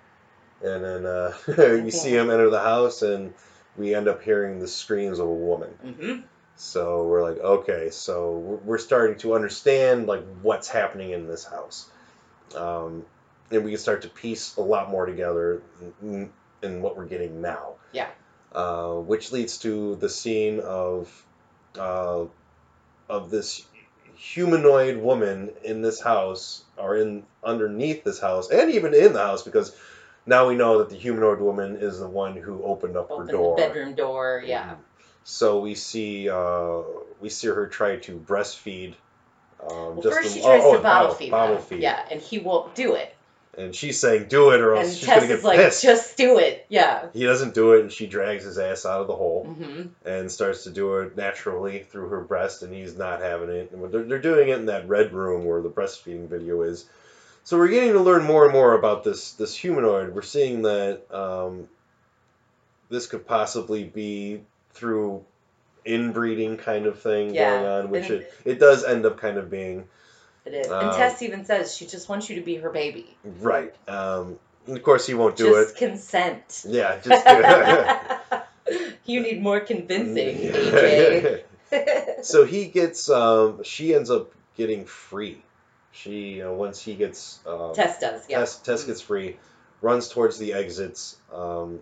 [0.64, 1.34] And then uh,
[1.84, 3.34] you see him enter the house, and
[3.78, 5.70] we end up hearing the screams of a woman.
[5.70, 6.20] hmm
[6.56, 11.45] So we're like, okay, so we're- we're starting to understand like what's happening in this
[11.45, 11.89] house,
[12.56, 13.06] um,
[13.52, 15.62] and we can start to piece a lot more together
[16.02, 16.32] in,
[16.64, 17.76] in what we're getting now.
[17.91, 18.10] Yeah.
[18.52, 21.12] Uh, which leads to the scene of
[21.78, 22.26] uh,
[23.10, 23.64] of this
[24.18, 29.43] humanoid woman in this house, or in underneath this house, and even in the house,
[29.43, 29.76] because
[30.26, 33.32] now we know that the humanoid woman is the one who opened up Open her
[33.32, 33.55] door.
[33.55, 34.43] the bedroom door.
[34.45, 34.76] Yeah.
[35.24, 36.82] So we see uh,
[37.20, 38.93] we see her try to breastfeed.
[39.61, 41.82] Um, Well, just first the- she tries oh, to oh, bottle bottle- feed bottle feed.
[41.82, 43.13] Yeah, and he won't do it.
[43.58, 45.82] And she's saying, "Do it, or else And she's Tess gonna get is like, pissed."
[45.82, 46.66] just do it.
[46.70, 47.08] Yeah.
[47.12, 50.32] He doesn't do it, and she drags his ass out of the hole hmm and
[50.32, 53.72] starts to do it naturally through her breast, and he's not having it.
[53.72, 56.86] And they're, they're doing it in that red room where the breastfeeding video is.
[57.43, 60.14] So we're getting to learn more and more about this this humanoid.
[60.14, 61.68] We're seeing that um,
[62.89, 64.41] this could possibly be
[64.74, 65.24] through
[65.86, 69.49] inbreeding kind of thing Yeah, going on, which it, it does end up kind of
[69.49, 69.88] being.
[70.48, 70.72] It is.
[70.72, 73.18] Um, and Tess even says she just wants you to be her baby.
[73.41, 73.76] Right.
[73.88, 75.78] Um, and of course, he won't do just it.
[75.78, 76.64] consent.
[76.68, 78.88] Yeah, just do it.
[79.06, 81.43] you need more convincing, AJ.
[82.24, 85.41] so he gets, um, she ends up getting free.
[85.91, 88.39] She, uh, once he gets, um, Tess does, yeah.
[88.39, 89.38] Tess, Tess gets free,
[89.82, 91.80] runs towards the exits, um,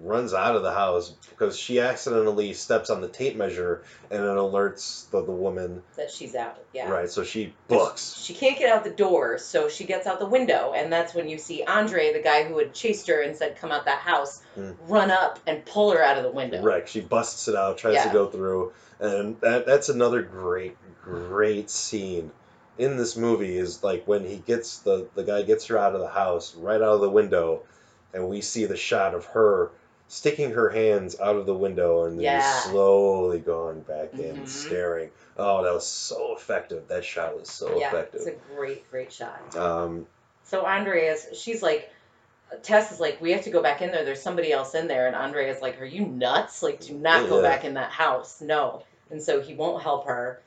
[0.00, 4.26] runs out of the house because she accidentally steps on the tape measure and it
[4.26, 5.82] alerts the, the woman.
[5.96, 6.58] That she's out.
[6.72, 6.90] Yeah.
[6.90, 8.20] Right, so she books.
[8.20, 11.28] She can't get out the door, so she gets out the window, and that's when
[11.28, 14.42] you see Andre, the guy who had chased her and said, "Come out that house,"
[14.54, 14.72] Hmm.
[14.88, 16.60] run up and pull her out of the window.
[16.62, 18.04] Right, she busts it out, tries Yeah.
[18.08, 22.32] to go through, and that that's another great, great scene
[22.78, 26.00] in this movie is like when he gets the the guy gets her out of
[26.00, 27.62] the house, right out of the window,
[28.12, 29.70] and we see the shot of her
[30.08, 32.60] sticking her hands out of the window and then Yeah.
[32.62, 34.48] slowly going back in, Mhm.
[34.48, 35.10] staring.
[35.36, 36.86] Oh, that was so effective.
[36.88, 38.20] That shot was so yeah, effective.
[38.20, 39.56] it's a great, great shot.
[39.56, 40.06] Um,
[40.44, 41.90] So Andre's, she's like,
[42.62, 44.04] Tess is like, we have to go back in there.
[44.04, 46.62] There's somebody else in there, and Andre's like, are you nuts?
[46.62, 47.48] Like, do not go Yeah.
[47.48, 48.40] back in that house.
[48.42, 48.82] No.
[49.10, 50.40] And so he won't help her.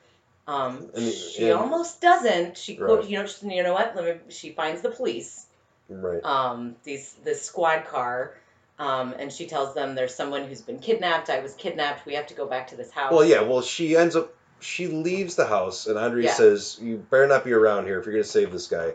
[0.46, 2.56] Um, And- she and- almost doesn't.
[2.56, 3.04] She, Right.
[3.04, 3.94] you know, she, you know what?
[3.96, 4.32] Let me.
[4.32, 5.44] She finds the police.
[5.90, 6.22] right.
[6.24, 8.34] um, these this squad car,
[8.78, 11.30] um, and she tells them there's someone who's been kidnapped.
[11.30, 12.06] I was kidnapped.
[12.06, 13.12] We have to go back to this house.
[13.12, 13.42] Well, yeah.
[13.42, 14.34] Well, she ends up.
[14.60, 16.34] She leaves the house, and Andre Yeah.
[16.34, 18.92] says, "You better not be around here if you're going to save this guy.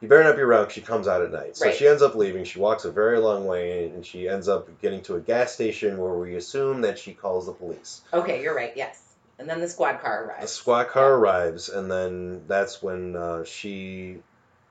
[0.00, 1.74] You better not be around." She comes out at night, so Right.
[1.74, 2.44] she ends up leaving.
[2.44, 5.98] She walks a very long way, and she ends up getting to a gas station
[5.98, 8.00] where we assume that she calls the police.
[8.12, 8.72] Okay, you're right.
[8.76, 9.02] Yes.
[9.38, 10.42] And then the squad car arrives.
[10.42, 14.20] The squad car arrives, and then that's when uh, she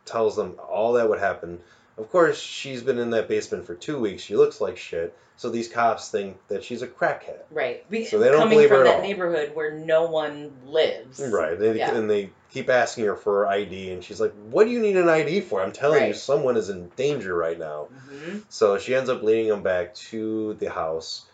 [0.03, 1.61] tells them all that would happen.
[1.97, 4.21] Of course, she's been in that basement for two weeks.
[4.21, 5.17] She looks like shit.
[5.35, 7.41] So these cops think that she's a crackhead.
[7.51, 7.87] Right.
[7.91, 9.01] Be- So they don't coming believe her from at that all.
[9.03, 11.19] neighborhood where no one lives.
[11.19, 11.57] Right.
[11.57, 11.95] They, Yeah.
[11.95, 14.97] And they keep asking her for her ID, and she's like, What do you need
[14.97, 15.61] an ID for?
[15.61, 16.15] I'm telling you, Right.
[16.15, 17.87] someone is in danger right now.
[18.09, 21.25] hmm So she ends up leading them back to the house.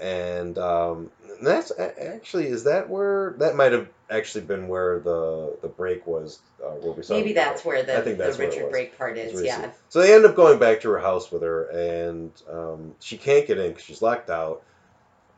[0.00, 1.10] And um,
[1.42, 6.40] that's actually, is that where, that might have actually been where the, the break was,
[6.64, 8.70] uh, where we saw Maybe that's where the, I think that's the Richard.
[8.70, 9.42] Brake part is.
[9.42, 9.70] Yeah.
[9.88, 13.46] So they end up going back to her house with her, and um, she can't
[13.46, 14.62] get in because she's locked out.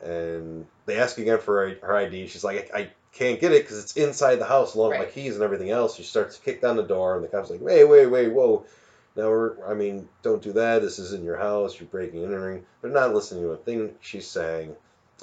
[0.02, 2.26] And they ask again for her, her ID.
[2.26, 5.04] She's like, I, I can't get it because it's inside the house along with my
[5.06, 5.96] keys and everything else.
[5.96, 8.66] She starts to kick down the door, and the cop's like, Wait, wait, wait, whoa.
[9.16, 10.82] Now we're, I mean, don't do that.
[10.82, 11.78] This is in your house.
[11.78, 12.64] You're breaking and entering.
[12.82, 14.74] They're not listening to a thing she's saying.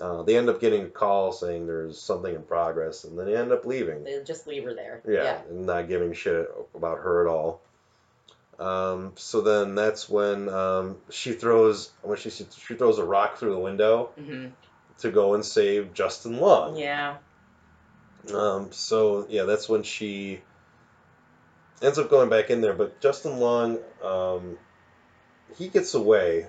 [0.02, 3.36] Uh, they end up getting a call saying there's something in progress, and then they
[3.36, 4.04] end up leaving.
[4.04, 5.02] They just leave her there.
[5.08, 7.62] Yeah, and not giving shit about her at all.
[8.58, 13.52] Um, so then that's when um, she throws when she she throws a rock through
[13.52, 14.48] the window hmm
[15.00, 16.78] to go and save Justin Long.
[16.78, 17.18] Yeah.
[18.32, 20.42] Um, so yeah, that's when she
[21.82, 22.74] ends up going back in there.
[22.74, 24.58] But Justin Long, um,
[25.58, 26.48] he gets away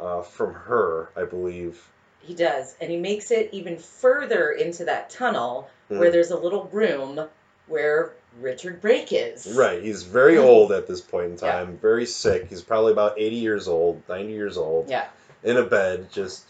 [0.00, 1.84] uh, from her, I believe.
[2.20, 6.12] He does, and he makes it even further into that tunnel where Mhm.
[6.12, 7.28] there's a little room
[7.66, 9.46] where Richard Brake is.
[9.46, 11.52] Right, he's very old at this point in Yeah.
[11.52, 12.46] time, very sick.
[12.48, 14.88] He's probably about 80 years old, 90 years old.
[14.88, 15.06] Yeah.
[15.44, 16.42] in a bed, just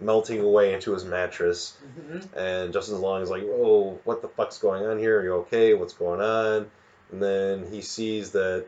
[0.00, 1.74] melting away into his mattress.
[1.94, 5.20] hmm And Justin Long is like, "Oh, what the fuck's going on here?
[5.20, 5.74] Are you okay?
[5.74, 6.68] What's going on?"
[7.12, 8.66] And then he sees that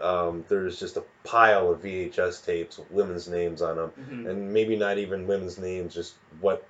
[0.00, 4.52] um, there's just a pile of VHS tapes with women's names on them, hmm and
[4.52, 6.66] maybe not even women's names, just what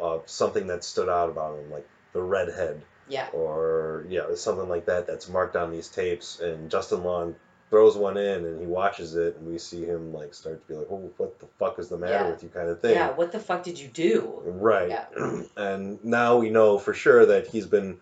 [0.00, 3.28] uh, something that stood out about them, like the redhead Yeah.
[3.32, 6.40] or yeah, something like that that's marked on these tapes.
[6.40, 7.34] And Justin Long
[7.68, 10.78] throws one in and he watches it, and we see him like start to be
[10.78, 12.30] like, "Oh, what the fuck is the matter Yeah.
[12.30, 12.94] with you?" kind of thing.
[12.94, 13.10] Yeah.
[13.10, 14.40] What the fuck did you do?
[14.42, 14.88] Right.
[14.88, 15.04] Yeah.
[15.58, 17.98] and now we know for sure that he's been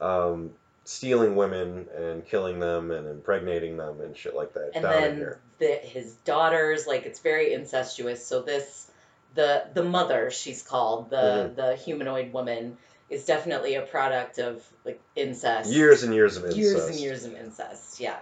[0.00, 0.52] um,
[0.88, 5.16] stealing women and killing them and impregnating them and shit like that And down then
[5.16, 5.38] here.
[5.58, 8.24] the, his daughters, like it's very incestuous.
[8.24, 8.90] So this,
[9.34, 11.56] the the mother, she's called the Mhm.
[11.56, 12.78] the humanoid woman,
[13.10, 15.70] is definitely a product of like incest.
[15.70, 16.58] Years and years of incest.
[16.58, 18.00] Years and years of incest.
[18.00, 18.16] Yeah.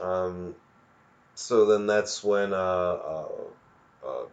[0.00, 0.56] Um,
[1.36, 3.28] so then that's when uh, uh,
[4.04, 4.24] uh,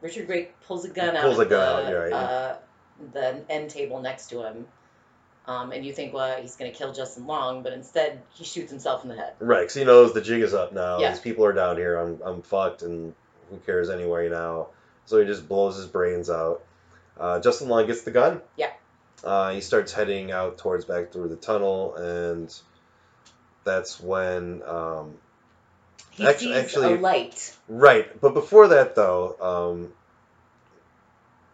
[0.00, 2.12] Richard Brake pulls a gun out Pulls a gun the, out, yeah, right.
[2.12, 2.56] uh,
[3.12, 4.68] the end table next to him.
[5.50, 8.70] Um, and you think, well, he's going to kill Justin Long, but instead he shoots
[8.70, 9.32] himself in the head.
[9.40, 11.00] Right, because he knows the jig is up now.
[11.00, 11.10] Yeah.
[11.10, 11.98] These people are down here.
[11.98, 13.14] I'm I'm fucked, and
[13.50, 14.68] who cares anyway now?
[15.06, 16.62] So he just blows his brains out.
[17.18, 18.40] Uh, Justin Long gets the gun.
[18.56, 18.70] Yeah.
[19.24, 22.54] Uh, he starts heading out towards back through the tunnel, and
[23.64, 25.14] that's when um,
[26.12, 27.56] He sees actually- a light.
[27.68, 29.92] Right, but before that though, um,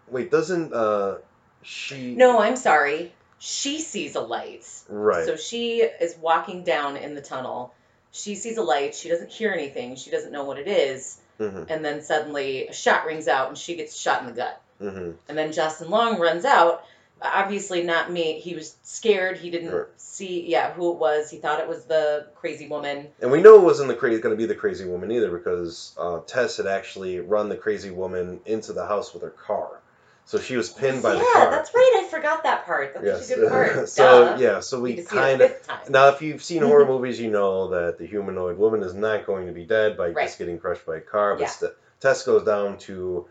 [0.08, 1.16] wait, doesn't uh,
[1.62, 2.14] she?
[2.14, 3.14] No, I'm sorry.
[3.38, 4.66] She sees a light.
[4.88, 5.24] Right.
[5.26, 7.74] So she is walking down in the tunnel.
[8.12, 8.94] She sees a light.
[8.94, 9.96] She doesn't hear anything.
[9.96, 11.18] She doesn't know what it is.
[11.38, 14.60] hmm And then suddenly a shot rings out and she gets shot in the gut.
[14.78, 16.84] hmm And then Justin Long runs out
[17.20, 18.38] obviously not me.
[18.40, 19.38] He was scared.
[19.38, 19.86] He didn't Right.
[19.96, 21.30] see, yeah, who it was.
[21.30, 23.08] He thought it was the crazy woman.
[23.20, 25.94] And we know it wasn't the crazy going to be the crazy woman either because
[25.98, 29.80] uh, Tess had actually run the crazy woman into the house with her car,
[30.26, 31.44] so she was pinned by yeah, the car.
[31.44, 32.02] Yeah, that's right.
[32.04, 32.92] I forgot that part.
[32.94, 33.30] That's yes.
[33.30, 33.88] a good part.
[33.88, 34.36] so Duh.
[34.38, 36.62] yeah, so We we get to see it a kind of now if you've seen
[36.68, 40.10] horror movies, you know that the humanoid woman is not going to be dead by
[40.10, 40.26] Right.
[40.26, 41.34] just getting crushed by a car.
[41.34, 41.48] But Yeah.
[41.48, 43.26] st- Tess goes down to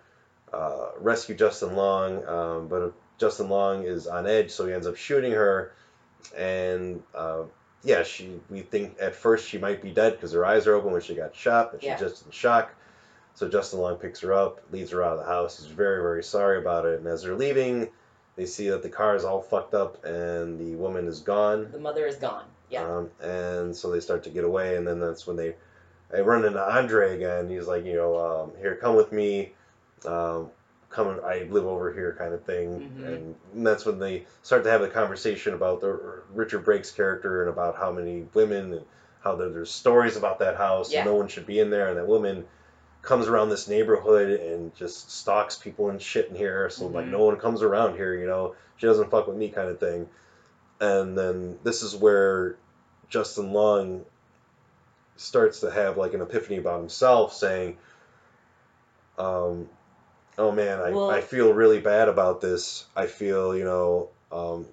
[0.52, 4.96] uh, rescue Justin Long, um, but Justin Long is on edge, so he ends up
[4.96, 5.74] shooting her,
[6.36, 7.44] and uh,
[7.84, 10.92] yeah, she we think at first she might be dead because her eyes are open
[10.92, 12.00] when she got shot, but she's Yeah.
[12.00, 12.74] just in shock.
[13.36, 15.58] So Justin Long picks her up, leads her out of the house.
[15.62, 17.90] He's very very sorry about it, and as they're leaving,
[18.36, 21.70] they see that the car is all fucked up and the woman is gone.
[21.72, 22.46] The mother is gone.
[22.70, 22.84] Yeah.
[22.86, 25.56] Um, and so they start to get away, and then that's when they,
[26.12, 27.48] they run into Andre again.
[27.50, 29.54] He's like, you know, um, here, come with me.
[30.06, 30.50] Um,
[30.90, 32.92] come, and- I live over here, kind of thing.
[32.98, 33.08] Mhm.
[33.54, 37.50] And, that's when they start to have the conversation about the Richard Brake's character and
[37.50, 38.86] about how many women and
[39.24, 41.02] how there, there's stories about that house Yeah.
[41.02, 41.88] and no one should be in there.
[41.90, 42.46] And that woman
[43.06, 46.70] comes around this neighborhood and just stalks people and shit in here.
[46.70, 47.12] So like Mhm.
[47.12, 48.56] no one comes around here, you know.
[48.78, 50.10] She doesn't fuck with me, kind of thing.
[50.80, 52.58] And then this is where
[53.10, 54.06] Justin Long
[55.16, 57.78] starts to have like an epiphany about himself, saying,
[59.18, 59.70] um,
[60.38, 62.86] "Oh man, I, Well- I feel really bad about this.
[62.96, 64.68] I feel, you know." Um,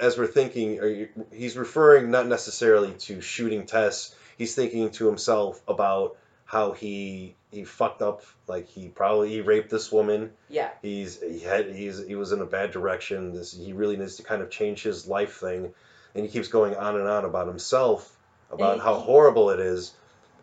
[0.00, 4.14] as we're thinking, are you, he's referring not necessarily to shooting Tess.
[4.38, 8.22] He's thinking to himself about how he he fucked up.
[8.46, 10.32] Like he probably he raped this woman.
[10.48, 10.70] Yeah.
[10.82, 13.32] He's he had he's he was in a bad direction.
[13.32, 15.72] This he really needs to kind of change his life thing,
[16.14, 18.16] and he keeps going on and on about himself,
[18.50, 19.92] about And how horrible it is,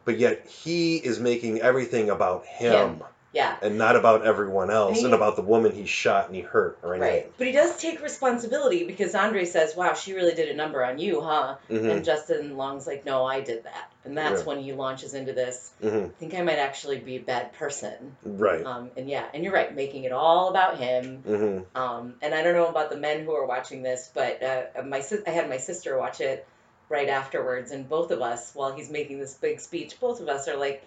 [0.04, 3.04] but yet he is making everything about him, Him.
[3.36, 3.58] Yeah.
[3.62, 6.80] and not about everyone else, And and about the woman he shot and he hurt
[6.82, 7.14] or anything.
[7.24, 7.38] Right.
[7.38, 10.98] But he does take responsibility because Andre says, wow, she really did a number on
[11.00, 11.58] you, huh?
[11.70, 13.92] Mhm, And Justin Long's like, no, I did that.
[14.06, 14.46] And that's Yeah.
[14.48, 15.72] when he launches into this.
[15.84, 18.16] mhm, I think I might actually be a bad person.
[18.24, 18.66] Right.
[18.66, 21.22] Um, and yeah, and you're right, making it all about him.
[21.28, 21.78] Mm-hmm.
[21.78, 25.02] Um, and I don't know about the men who are watching this, but uh, my
[25.02, 26.48] sis- I had my sister watch it
[26.88, 30.48] right afterwards, and both of us, while he's making this big speech, both of us
[30.48, 30.84] are like,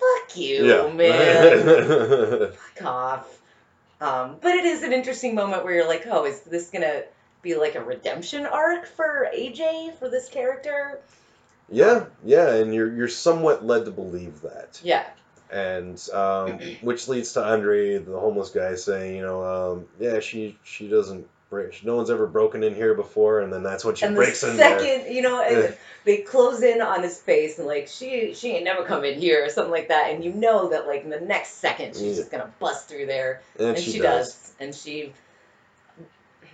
[0.00, 0.92] "Fuck you, Yeah.
[0.92, 3.38] man, fuck off."
[4.00, 7.02] Um, but it is an interesting moment where you're like, "Oh, is this gonna
[7.42, 11.00] be like a redemption arc for AJ for this character?"
[11.68, 14.80] yeah, yeah, and you're you're somewhat led to believe that.
[14.82, 15.04] Yeah,
[15.50, 20.58] and um, which leads to Andre, the homeless guy, saying, you know, um, yeah, she
[20.64, 21.28] she doesn't
[21.82, 24.44] No one's ever broken in here before, and then that's when she and the breaks
[24.44, 24.78] in there.
[24.78, 25.72] second, you know,
[26.04, 29.44] they close in on his face and like she she ain't never come in here
[29.44, 32.14] or something like that, and you know that like in the next second she's Yeah.
[32.14, 34.32] just gonna bust through there, And, and, she, she, does.
[34.34, 34.52] does.
[34.60, 35.12] and she.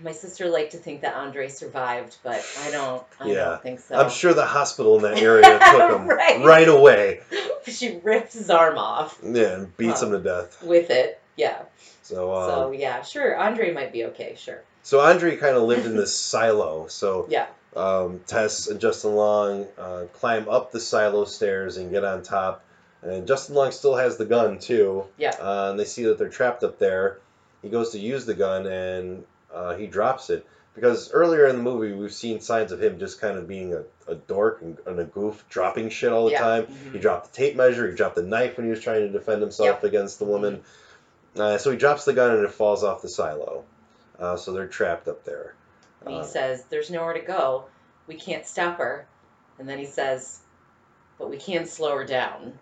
[0.02, 3.02] My sister liked to think that Andre survived, but I don't.
[3.20, 3.44] I Yeah.
[3.44, 3.96] don't think so.
[3.96, 6.44] I'm sure the hospital in that area took him Right.
[6.44, 6.68] right.
[6.68, 7.20] away.
[7.66, 10.06] she rips his arm off Yeah, and beats Huh.
[10.06, 10.62] him to death.
[10.62, 11.18] with it.
[11.36, 11.62] Yeah.
[12.02, 13.36] So, uh, so yeah, sure.
[13.36, 14.36] Andre might be okay.
[14.38, 14.60] Sure.
[14.86, 16.86] So Andre kind of lived in this silo.
[16.86, 17.46] So Yeah.
[17.74, 22.62] um, Tess and Justin Long uh, climb up the silo stairs and get on top.
[23.02, 25.04] And Justin Long still has the gun too.
[25.18, 25.34] Yeah.
[25.40, 27.18] Uh, and they see that they're trapped up there.
[27.62, 31.62] He goes to use the gun and uh, he drops it because earlier in the
[31.62, 35.00] movie we've seen signs of him just kind of being a, a dork and, and
[35.00, 36.38] a goof, dropping shit all the Yeah.
[36.42, 36.66] time.
[36.66, 36.92] Mhm.
[36.92, 37.88] He dropped the tape measure.
[37.90, 39.84] He dropped the knife when he was trying to defend himself Yep.
[39.84, 40.62] against the woman.
[41.36, 43.64] Uh, so he drops the gun and it falls off the silo.
[44.18, 45.54] Uh, so they're trapped up there.
[46.04, 47.64] And he Uh, says, "There's nowhere to go.
[48.06, 49.06] We can't stop her."
[49.58, 50.40] And then he says,
[51.18, 52.58] "But we can slow her down."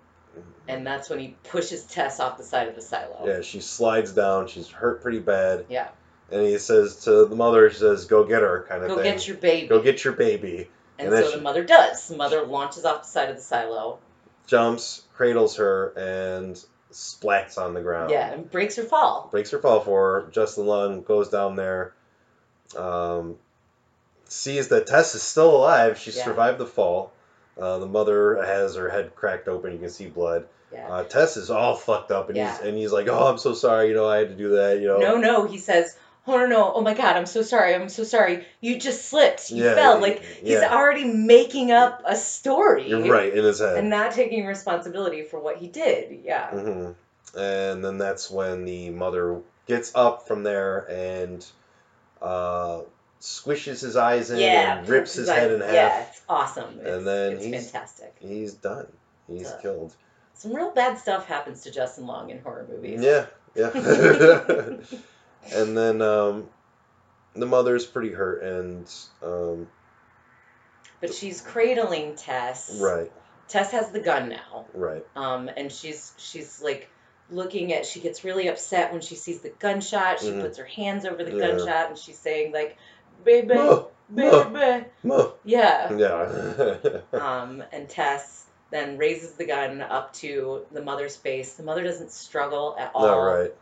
[0.67, 3.23] And that's when he pushes Tess off the side of the silo.
[3.25, 4.49] Yeah, she slides down.
[4.49, 5.67] She's hurt pretty bad.
[5.69, 5.89] Yeah.
[6.33, 9.05] And he says to the mother, he says, "Go get her," kind of Go thing.
[9.05, 9.67] get your baby.
[9.69, 10.71] Go get your baby.
[10.99, 12.09] and and so she- the mother does.
[12.09, 13.99] The mother launches off the side of the silo.
[14.47, 16.65] Jumps, cradles her, and
[16.95, 18.11] splats on the ground.
[18.11, 19.29] Yeah, and breaks her fall.
[19.31, 20.31] breaks her fall for her.
[20.31, 21.93] Justin Long goes down there,
[22.77, 23.37] um,
[24.29, 25.99] sees that Tess is still alive.
[25.99, 26.25] She Yeah.
[26.25, 27.13] survived the fall.
[27.61, 29.73] Uh, the mother has her head cracked open.
[29.73, 30.47] You can see blood.
[30.73, 30.89] Yeah.
[30.93, 32.51] Uh, Tess is all fucked up, and Yeah.
[32.57, 33.89] he's and he's like, "Oh, I'm so sorry.
[33.89, 34.79] You know, I had to do that.
[34.81, 36.73] You know." No, no, he says, "Oh no, no!
[36.75, 37.75] Oh my God, I'm so sorry.
[37.75, 38.47] I'm so sorry.
[38.61, 39.51] You just slipped.
[39.51, 40.75] You Yeah, fell." Like he's yeah.
[40.75, 42.89] already making up a story.
[42.89, 43.77] You're right in his head.
[43.79, 46.21] And not taking responsibility for what he did.
[46.25, 46.51] Yeah.
[46.51, 46.91] hmm
[47.39, 51.45] And then that's when the mother gets up from there and
[52.23, 52.83] uh,
[53.21, 54.79] squishes his eyes in Yeah.
[54.79, 55.73] and rips his eye- head in half.
[55.73, 56.79] Yeah, it's awesome.
[56.83, 58.15] It's, then it's he's- fantastic.
[58.21, 58.87] He's done.
[59.27, 59.95] He's killed.
[60.35, 63.01] Some real bad stuff happens to Justin Long in horror movies.
[63.03, 63.71] Yeah, yeah.
[65.53, 66.49] and then um,
[67.35, 68.93] the mother's pretty hurt, and
[69.23, 69.67] um,
[71.01, 72.81] But she's cradling Tess.
[72.81, 73.11] right,
[73.49, 74.67] Tess has the gun now.
[74.75, 76.89] right, Um, and she's she's like
[77.31, 80.21] looking at she gets really upset when she sees the gunshot.
[80.21, 80.41] She Mhm.
[80.43, 81.49] puts her hands over the Yeah.
[81.49, 82.77] gunshot and she's saying like
[83.25, 83.85] baby ma,
[84.15, 84.87] baby.
[85.45, 85.93] Yeah.
[85.99, 91.55] yeah, Um, and Tess then raises the gun up to the mother's face.
[91.55, 93.07] The mother doesn't struggle at all.
[93.07, 93.53] all right,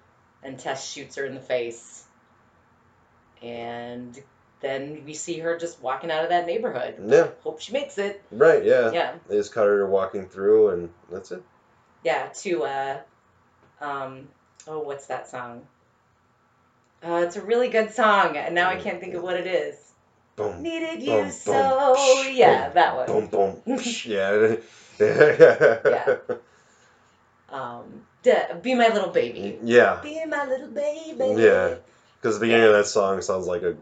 [0.42, 2.04] And Tess shoots her in the face.
[3.42, 4.20] And
[4.60, 6.96] then we see her just walking out of that neighborhood.
[7.06, 8.22] yeah, Hope she makes it.
[8.30, 8.90] right, yeah.
[8.92, 9.14] Yeah.
[9.28, 11.42] They just cut her walking through, and that's it.
[12.04, 12.98] Yeah, to uh
[13.80, 14.28] um
[14.66, 15.62] oh what's that song?
[17.04, 19.74] Uh, it's a really good song, and now I can't think of what it is.
[20.36, 21.94] Boom, Needed you Boom, boom, so.
[21.96, 23.06] psh, yeah, boom, that one.
[23.06, 23.26] boom,
[23.66, 23.76] boom.
[23.78, 24.56] psh, yeah,
[25.90, 26.36] yeah,
[27.52, 29.58] Um, duh, be my little baby.
[29.62, 30.00] yeah.
[30.02, 31.40] Be my little baby.
[31.42, 31.74] Yeah.
[32.20, 33.76] Because the beginning of that song sounds like a,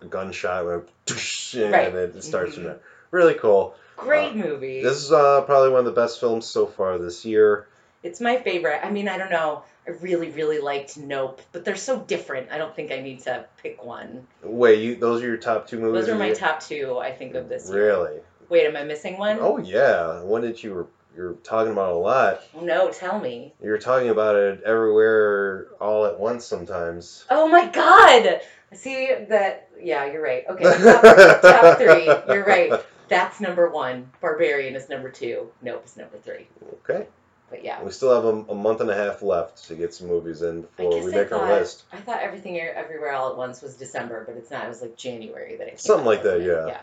[0.00, 0.88] a gunshot, went,
[1.54, 1.94] and Right.
[1.94, 2.66] it starts from Mhm.
[2.66, 2.80] there.
[3.10, 3.74] Really cool.
[3.96, 4.82] Great Uh, movie.
[4.82, 7.66] This is uh, probably one of the best films so far this year.
[8.02, 8.80] It's my favorite.
[8.84, 9.64] I mean, I don't know.
[9.86, 12.50] I really, really liked Nope, but they're so different.
[12.52, 14.26] I don't think I need to pick one.
[14.42, 16.02] Wait, you those are your top two movies?
[16.06, 16.34] Those are my year?
[16.34, 17.86] top two, I think, of this year.
[17.86, 18.20] Really?
[18.50, 19.38] Wait, am I missing one?
[19.40, 20.86] Oh yeah, one that you were
[21.18, 22.42] you're talking about a lot.
[22.62, 23.52] No, tell me.
[23.60, 27.24] You're talking about it everywhere, all at once sometimes.
[27.28, 28.40] Oh my god!
[28.72, 29.68] See that?
[29.80, 30.44] Yeah, you're right.
[30.48, 32.06] Okay, top, top three.
[32.32, 32.72] You're right.
[33.08, 34.10] That's number one.
[34.20, 35.50] Barbarian is number two.
[35.60, 36.46] Nope is number three.
[36.88, 37.06] Okay.
[37.50, 37.82] But yeah.
[37.82, 40.62] We still have a, a month and a half left to get some movies in
[40.62, 41.84] before we I make thought, our list.
[41.92, 44.66] I thought everything everywhere all at once was December, but it's not.
[44.66, 46.46] It was like January that it Something out, like that, it?
[46.46, 46.80] yeah.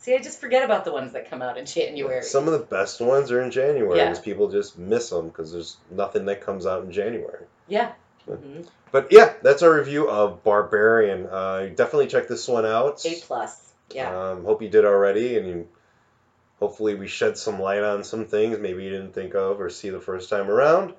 [0.00, 0.04] Yeah.
[0.04, 2.22] See, I just forget about the ones that come out in January.
[2.22, 4.06] Some of the best ones are in January Yeah.
[4.08, 7.44] because people just miss them because there's nothing that comes out in January.
[7.68, 7.92] yeah.
[8.28, 8.34] Yeah.
[8.36, 8.60] hmm
[8.92, 11.26] But yeah, that's our review of Barbarian.
[11.26, 13.04] Uh, definitely check this one out.
[13.06, 13.72] A plus.
[13.94, 14.30] Yeah.
[14.30, 15.68] Um, hope you did already, and you,
[16.60, 19.90] hopefully we shed some light on some things maybe you didn't think of or see
[19.90, 20.94] the first time around.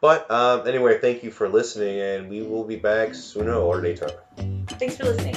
[0.00, 4.10] But um, anyway, thank you for listening, and we will be back sooner or later.
[4.68, 5.36] Thanks for listening.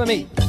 [0.00, 0.39] For me.